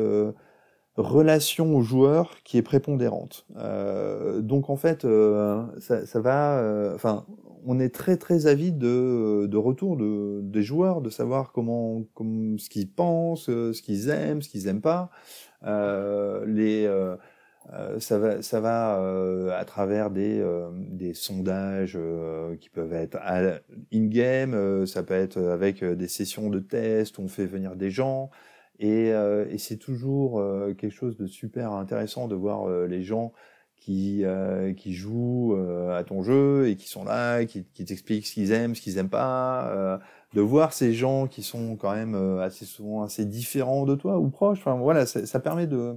[0.97, 3.47] relation au joueur qui est prépondérante.
[4.39, 5.05] Donc en fait,
[5.81, 6.93] ça, va.
[6.95, 7.27] Enfin,
[7.67, 12.57] on est très très avide de, de retour de, des joueurs, de savoir comment, comment
[12.57, 15.11] ce qu'ils pensent, ce qu'ils aiment, ce qu'ils aiment pas.
[15.65, 16.89] Les
[17.99, 20.71] ça va, ça va euh, à travers des, euh,
[21.15, 21.99] sondages
[22.61, 23.19] qui peuvent être
[23.93, 28.31] in-game, ça peut être avec des sessions de test où on fait venir des gens.
[28.79, 29.13] Et,
[29.59, 30.43] c'est toujours
[30.79, 33.33] quelque chose de super intéressant de voir les gens
[33.77, 34.25] qui,
[34.77, 35.57] qui jouent
[35.93, 39.11] à ton jeu et qui sont là, qui, t'expliquent ce qu'ils aiment, ce qu'ils aiment
[39.11, 40.01] pas.
[40.35, 44.31] de voir ces gens qui sont quand même assez souvent assez différents de toi ou
[44.31, 44.59] proches.
[44.61, 45.95] Enfin voilà, ça permet de euh,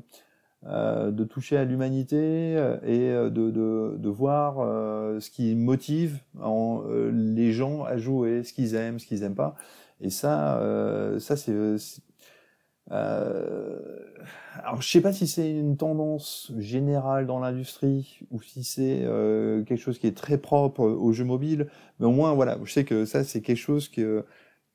[0.66, 4.56] de toucher à l'humanité euh, et euh, de, de, voir
[5.22, 6.20] ce qui motive
[7.12, 9.56] les gens à jouer, ce qu'ils aiment, ce qu'ils aiment pas.
[10.02, 10.62] Et ça,
[11.20, 11.54] ça c'est
[12.92, 13.80] euh,
[14.64, 19.64] alors je sais pas si c'est une tendance générale dans l'industrie ou si c'est euh,
[19.64, 22.84] quelque chose qui est très propre aux jeux mobiles, mais au moins voilà, je sais
[22.84, 24.26] que ça c'est quelque chose que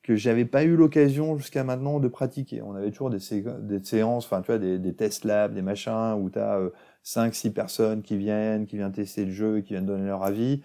[0.09, 2.63] que j'avais pas eu l'occasion jusqu'à maintenant de pratiquer.
[2.63, 6.31] On avait toujours des, séances, enfin tu vois, des, des test labs, des machins où
[6.31, 6.71] tu as euh,
[7.05, 10.63] 5-6 personnes qui viennent, qui viennent tester le jeu, qui viennent donner leur avis.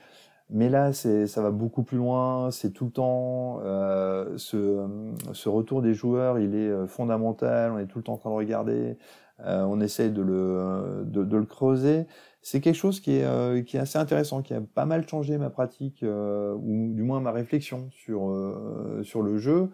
[0.48, 3.60] Mais là, c'est, ça va beaucoup plus loin, c'est tout le temps.
[3.64, 4.88] Euh, ce,
[5.34, 8.30] ce retour des joueurs, il est euh, fondamental, on est tout le temps en train
[8.30, 8.96] de regarder,
[9.44, 12.06] euh, on essaye de le, de le creuser
[12.46, 15.38] c'est quelque chose qui est, euh, qui est assez intéressant, qui a pas mal changé
[15.38, 19.70] ma pratique, euh, ou du moins ma réflexion sur, euh, sur le jeu.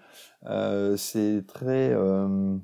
[0.47, 1.91] Euh, c'est très...
[1.93, 2.57] Euh,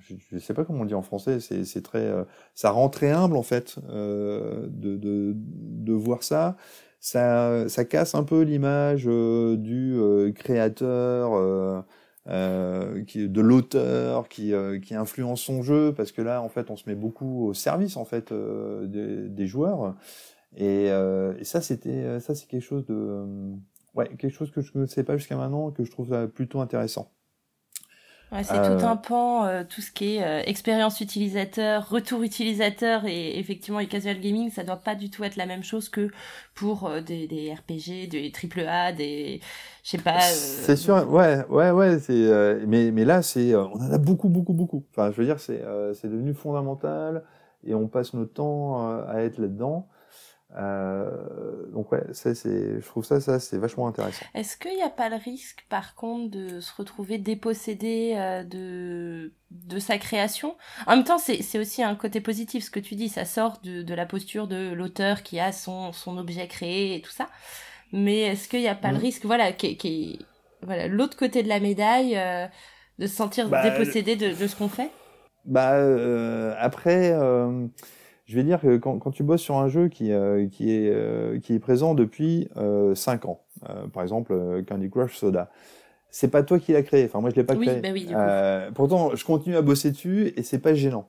[0.00, 2.12] je ne sais pas comment on dit en français, c'est très...
[2.54, 6.56] ça rend très humble, en fait, de, de, de voir ça.
[7.00, 11.84] Ça, ça casse un peu l'image du créateur
[12.30, 16.70] euh, qui, de l'auteur qui, euh, qui influence son jeu, parce que là, en fait,
[16.70, 19.96] on se met beaucoup au service en fait euh, des, des, joueurs.
[20.56, 23.24] Et, et ça, c'était, ça, c'est quelque chose de,
[23.94, 27.10] ouais, quelque chose que je ne sais pas jusqu'à maintenant, que je trouve plutôt intéressant.
[28.32, 33.04] Ouais, c'est tout un pan, euh, tout ce qui est euh, expérience utilisateur, retour utilisateur
[33.04, 36.10] et effectivement, le casual gaming, ça doit pas du tout être la même chose que
[36.54, 39.40] pour euh, des, des RPG, des AAA, des,
[39.82, 40.20] je sais pas.
[40.20, 44.52] C'est sûr, ouais, ouais, ouais, c'est, mais, mais là, c'est, on en a beaucoup, beaucoup,
[44.52, 44.84] beaucoup.
[44.92, 45.64] Enfin, je veux dire, c'est,
[45.94, 47.24] c'est devenu fondamental
[47.64, 49.88] et on passe notre temps à être là-dedans.
[50.58, 51.08] Euh,
[51.72, 54.26] donc ouais, c'est, je trouve ça, ça c'est vachement intéressant.
[54.34, 59.32] Est-ce qu'il n'y a pas le risque, par contre, de se retrouver dépossédé euh, de
[59.50, 60.56] de sa création?
[60.86, 63.82] En même temps, c'est, aussi un côté positif, ce que tu dis, ça sort de,
[63.82, 67.28] de la posture de l'auteur qui a son son objet créé et tout ça.
[67.92, 69.02] Mais est-ce qu'il n'y a pas le mm.
[69.02, 70.26] risque, voilà, qui, qui
[70.62, 72.46] voilà, l'autre côté de la médaille, euh,
[72.98, 74.90] de se sentir bah, dépossédé de, de ce qu'on fait?
[75.44, 75.76] Bah
[76.58, 77.14] après.
[78.30, 80.88] Je vais dire que quand, quand, tu bosses sur un jeu qui, euh, qui, est,
[80.88, 85.50] euh, qui est présent depuis euh, 5 ans, euh, par exemple Candy Crush Soda,
[86.12, 87.06] c'est pas toi qui l'as créé.
[87.06, 87.80] Enfin, moi, je l'ai pas oui, créé.
[87.80, 88.74] Bah oui, du coup.
[88.76, 91.08] pourtant, je continue à bosser dessus et c'est pas gênant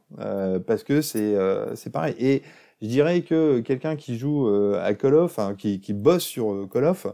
[0.65, 1.35] parce que c'est
[1.75, 2.15] c'est pareil.
[2.17, 2.41] Et
[2.81, 4.47] je dirais que quelqu'un qui joue
[4.81, 7.05] à Call of, hein, qui, qui bosse sur Call of,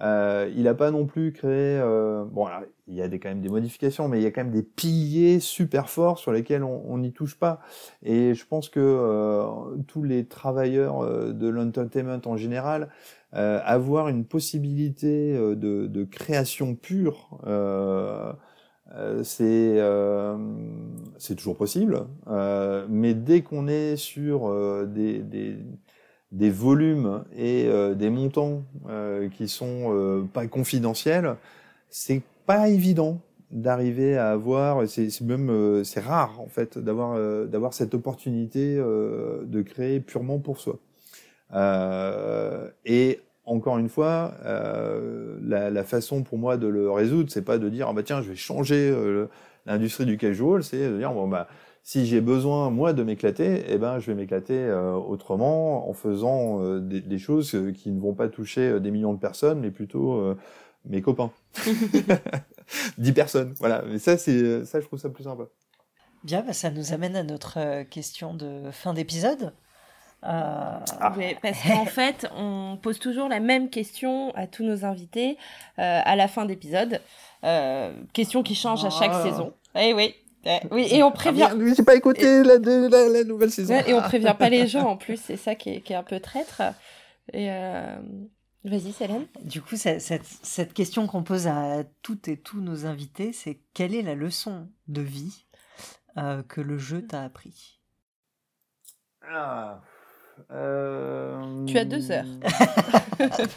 [0.00, 1.78] euh, il n'a pas non plus créé.
[1.78, 4.30] Euh, bon, alors, il y a des, quand même des modifications, mais il y a
[4.30, 7.60] quand même des piliers super forts sur lesquels on n'y touche pas.
[8.02, 12.88] Et je pense que euh, tous les travailleurs euh, de l'entertainment en général,
[13.34, 17.38] euh, avoir une possibilité euh, de, de création pure,
[19.22, 19.78] c'est
[21.18, 22.06] c'est toujours possible.
[22.88, 24.50] mais dès qu'on est sur
[24.86, 25.58] des, des
[26.32, 31.36] des volumes et euh, des montants euh, qui sont euh, pas confidentiels,
[31.88, 33.20] c'est pas évident
[33.50, 37.18] d'arriver à avoir, c'est même c'est rare en fait d'avoir
[37.48, 40.78] d'avoir cette opportunité de créer purement pour soi.
[42.84, 47.68] et encore une fois, la, la, façon pour moi de le résoudre, c'est pas de
[47.68, 48.94] dire ah bah tiens je vais changer
[49.66, 51.48] l'industrie du casual, c'est de dire bon bah
[51.82, 56.62] si j'ai besoin moi de m'éclater, eh ben je vais m'éclater euh, autrement en faisant
[56.62, 59.70] euh, des, des, choses euh, qui ne vont pas toucher des millions de personnes, mais
[59.70, 60.36] plutôt
[60.84, 61.32] mes copains.
[62.98, 63.82] Dix personnes, voilà.
[63.86, 65.44] Mais ça, c'est ça, je trouve ça plus sympa.
[66.22, 69.52] Bien, bah, ça nous amène à notre question de fin d'épisode.
[70.22, 70.84] Ah.
[71.16, 75.38] Oui, parce qu'en fait, on pose toujours la même question à tous nos invités
[75.78, 77.00] à la fin d'épisode.
[78.12, 79.22] question qui change à chaque ah.
[79.22, 79.54] saison.
[79.74, 80.14] Eh oui,
[80.70, 81.48] oui, et on prévient.
[81.50, 83.74] Ah, j'ai pas écouté la, la, la, nouvelle saison.
[83.86, 86.02] et on prévient pas les gens en plus, c'est ça qui est, qui est, un
[86.02, 86.62] peu traître.
[87.32, 87.96] Et euh...
[88.64, 89.26] vas-y, Célène.
[89.42, 93.94] Du coup, cette, cette question qu'on pose à toutes et tous nos invités, c'est quelle
[93.94, 95.46] est la leçon de vie
[96.16, 97.80] euh, que le jeu t'a appris?
[99.22, 99.80] Ah.
[100.50, 101.64] Euh...
[101.66, 102.24] Tu as deux heures.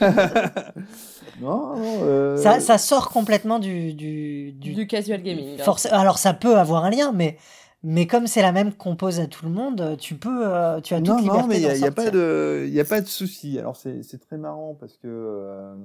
[1.41, 2.38] non, euh...
[2.38, 5.57] ça, ça, sort complètement du du, du, du casual gaming.
[5.59, 5.86] Force...
[5.88, 7.38] Alors ça peut avoir un lien, mais
[7.86, 10.93] mais comme c'est la même qu'on pose à tout le monde, tu peux, euh, tu
[10.93, 12.86] as toute non, liberté Non, mais il n'y a, a, pas de, il y a
[12.86, 13.59] pas de souci.
[13.59, 15.75] Alors c'est très marrant parce que euh,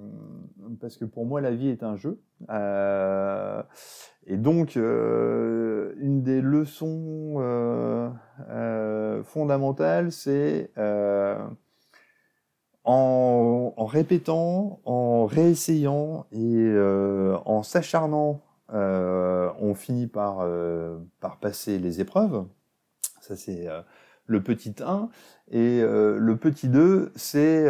[0.81, 2.21] parce que pour moi la vie est un jeu.
[2.51, 3.61] Euh,
[4.31, 8.11] et donc, euh, une des leçons euh,
[8.51, 10.71] euh, fondamentales, c'est
[12.85, 16.75] en, répétant, en réessayant et
[17.47, 20.47] en s'acharnant, on finit par,
[21.21, 22.45] par passer les épreuves.
[23.23, 23.67] Ça, c'est
[24.27, 25.09] le petit 1.
[25.51, 27.67] Et le petit 2, c'est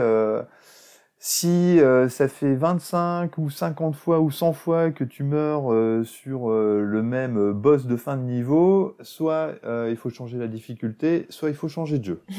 [1.21, 6.05] si euh, ça fait 25 ou 50 fois ou 100 fois que tu meurs euh,
[6.05, 9.55] sur euh, le même boss de fin de niveau, soit
[9.89, 12.23] il faut changer la difficulté, soit il faut changer de jeu.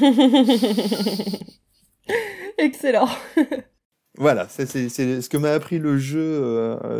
[2.58, 3.08] Excellent.
[4.18, 6.40] voilà, c'est ce que m'a appris le jeu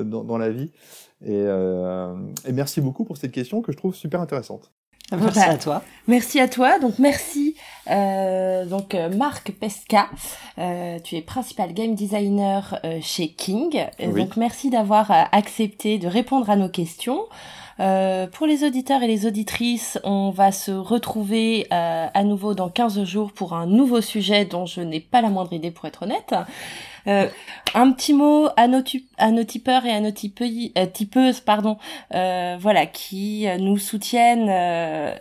[0.04, 0.72] dans, dans, la vie.
[1.24, 4.70] Et, et merci beaucoup pour cette question que je trouve super intéressante.
[5.12, 5.82] Merci à toi.
[6.06, 6.78] Merci à toi.
[6.78, 7.49] Donc merci
[7.90, 10.08] euh, donc euh, Marc Pesca.
[10.58, 13.86] Euh, tu es principal game designer euh, chez King.
[14.14, 17.26] Donc merci d'avoir accepté de répondre à nos questions.
[18.32, 23.32] pour les auditeurs et les auditrices, on va se retrouver à nouveau dans 15 jours
[23.32, 26.34] pour un nouveau sujet dont je n'ai pas la moindre idée pour être honnête.
[27.06, 27.28] Euh,
[27.74, 31.78] un petit mot à nos, tipeurs et à nos euh, tipeuses, pardon,
[32.14, 34.48] euh, voilà, qui nous soutiennent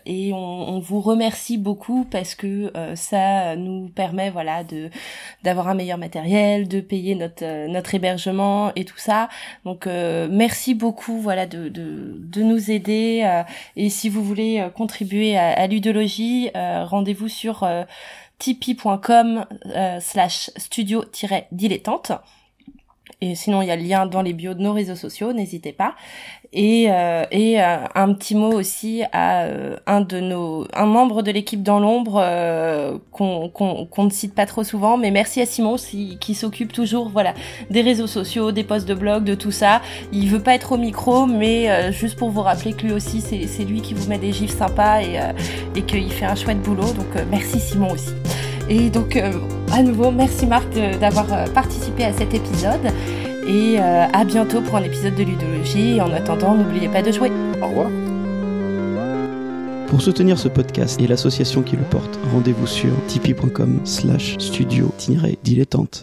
[0.05, 4.89] et on, on, vous remercie beaucoup parce que ça nous permet, voilà, de
[5.43, 9.29] d'avoir un meilleur matériel, de payer notre notre hébergement et tout ça.
[9.65, 13.43] Donc merci beaucoup, voilà, de de, de nous aider.
[13.75, 17.63] et si vous voulez contribuer à, à l'udologie, rendez-vous sur
[18.39, 22.11] tipeee.com euh, slash studio-dilettante.
[23.21, 25.73] Et sinon, il y a le lien dans les bios de nos réseaux sociaux, n'hésitez
[25.73, 25.95] pas.
[26.53, 31.21] Et, euh, et euh, un petit mot aussi à euh, un de nos, un membre
[31.21, 32.23] de l'équipe dans l'ombre
[33.11, 37.33] qu'on qu'on ne cite pas trop souvent, mais merci à Simon qui s'occupe toujours, voilà,
[37.69, 39.81] des réseaux sociaux, des posts de blog, de tout ça.
[40.13, 43.65] Il veut pas être au micro, mais juste pour vous rappeler que lui aussi, c'est
[43.65, 45.19] lui qui vous met des gifs sympas et,
[45.75, 46.93] et qu'il fait un chouette boulot.
[46.93, 48.13] Donc merci Simon aussi.
[48.69, 49.19] Et donc,
[49.71, 52.91] à nouveau, merci Marc d'avoir participé à cet épisode.
[53.49, 55.99] Et euh, à bientôt pour un épisode de Ludologie.
[55.99, 57.31] En attendant, n'oubliez pas de jouer.
[57.61, 57.89] Au revoir.
[59.87, 65.97] Pour soutenir ce podcast et l'association qui le porte, rendez-vous sur tipeee.com slash studio-dilettante.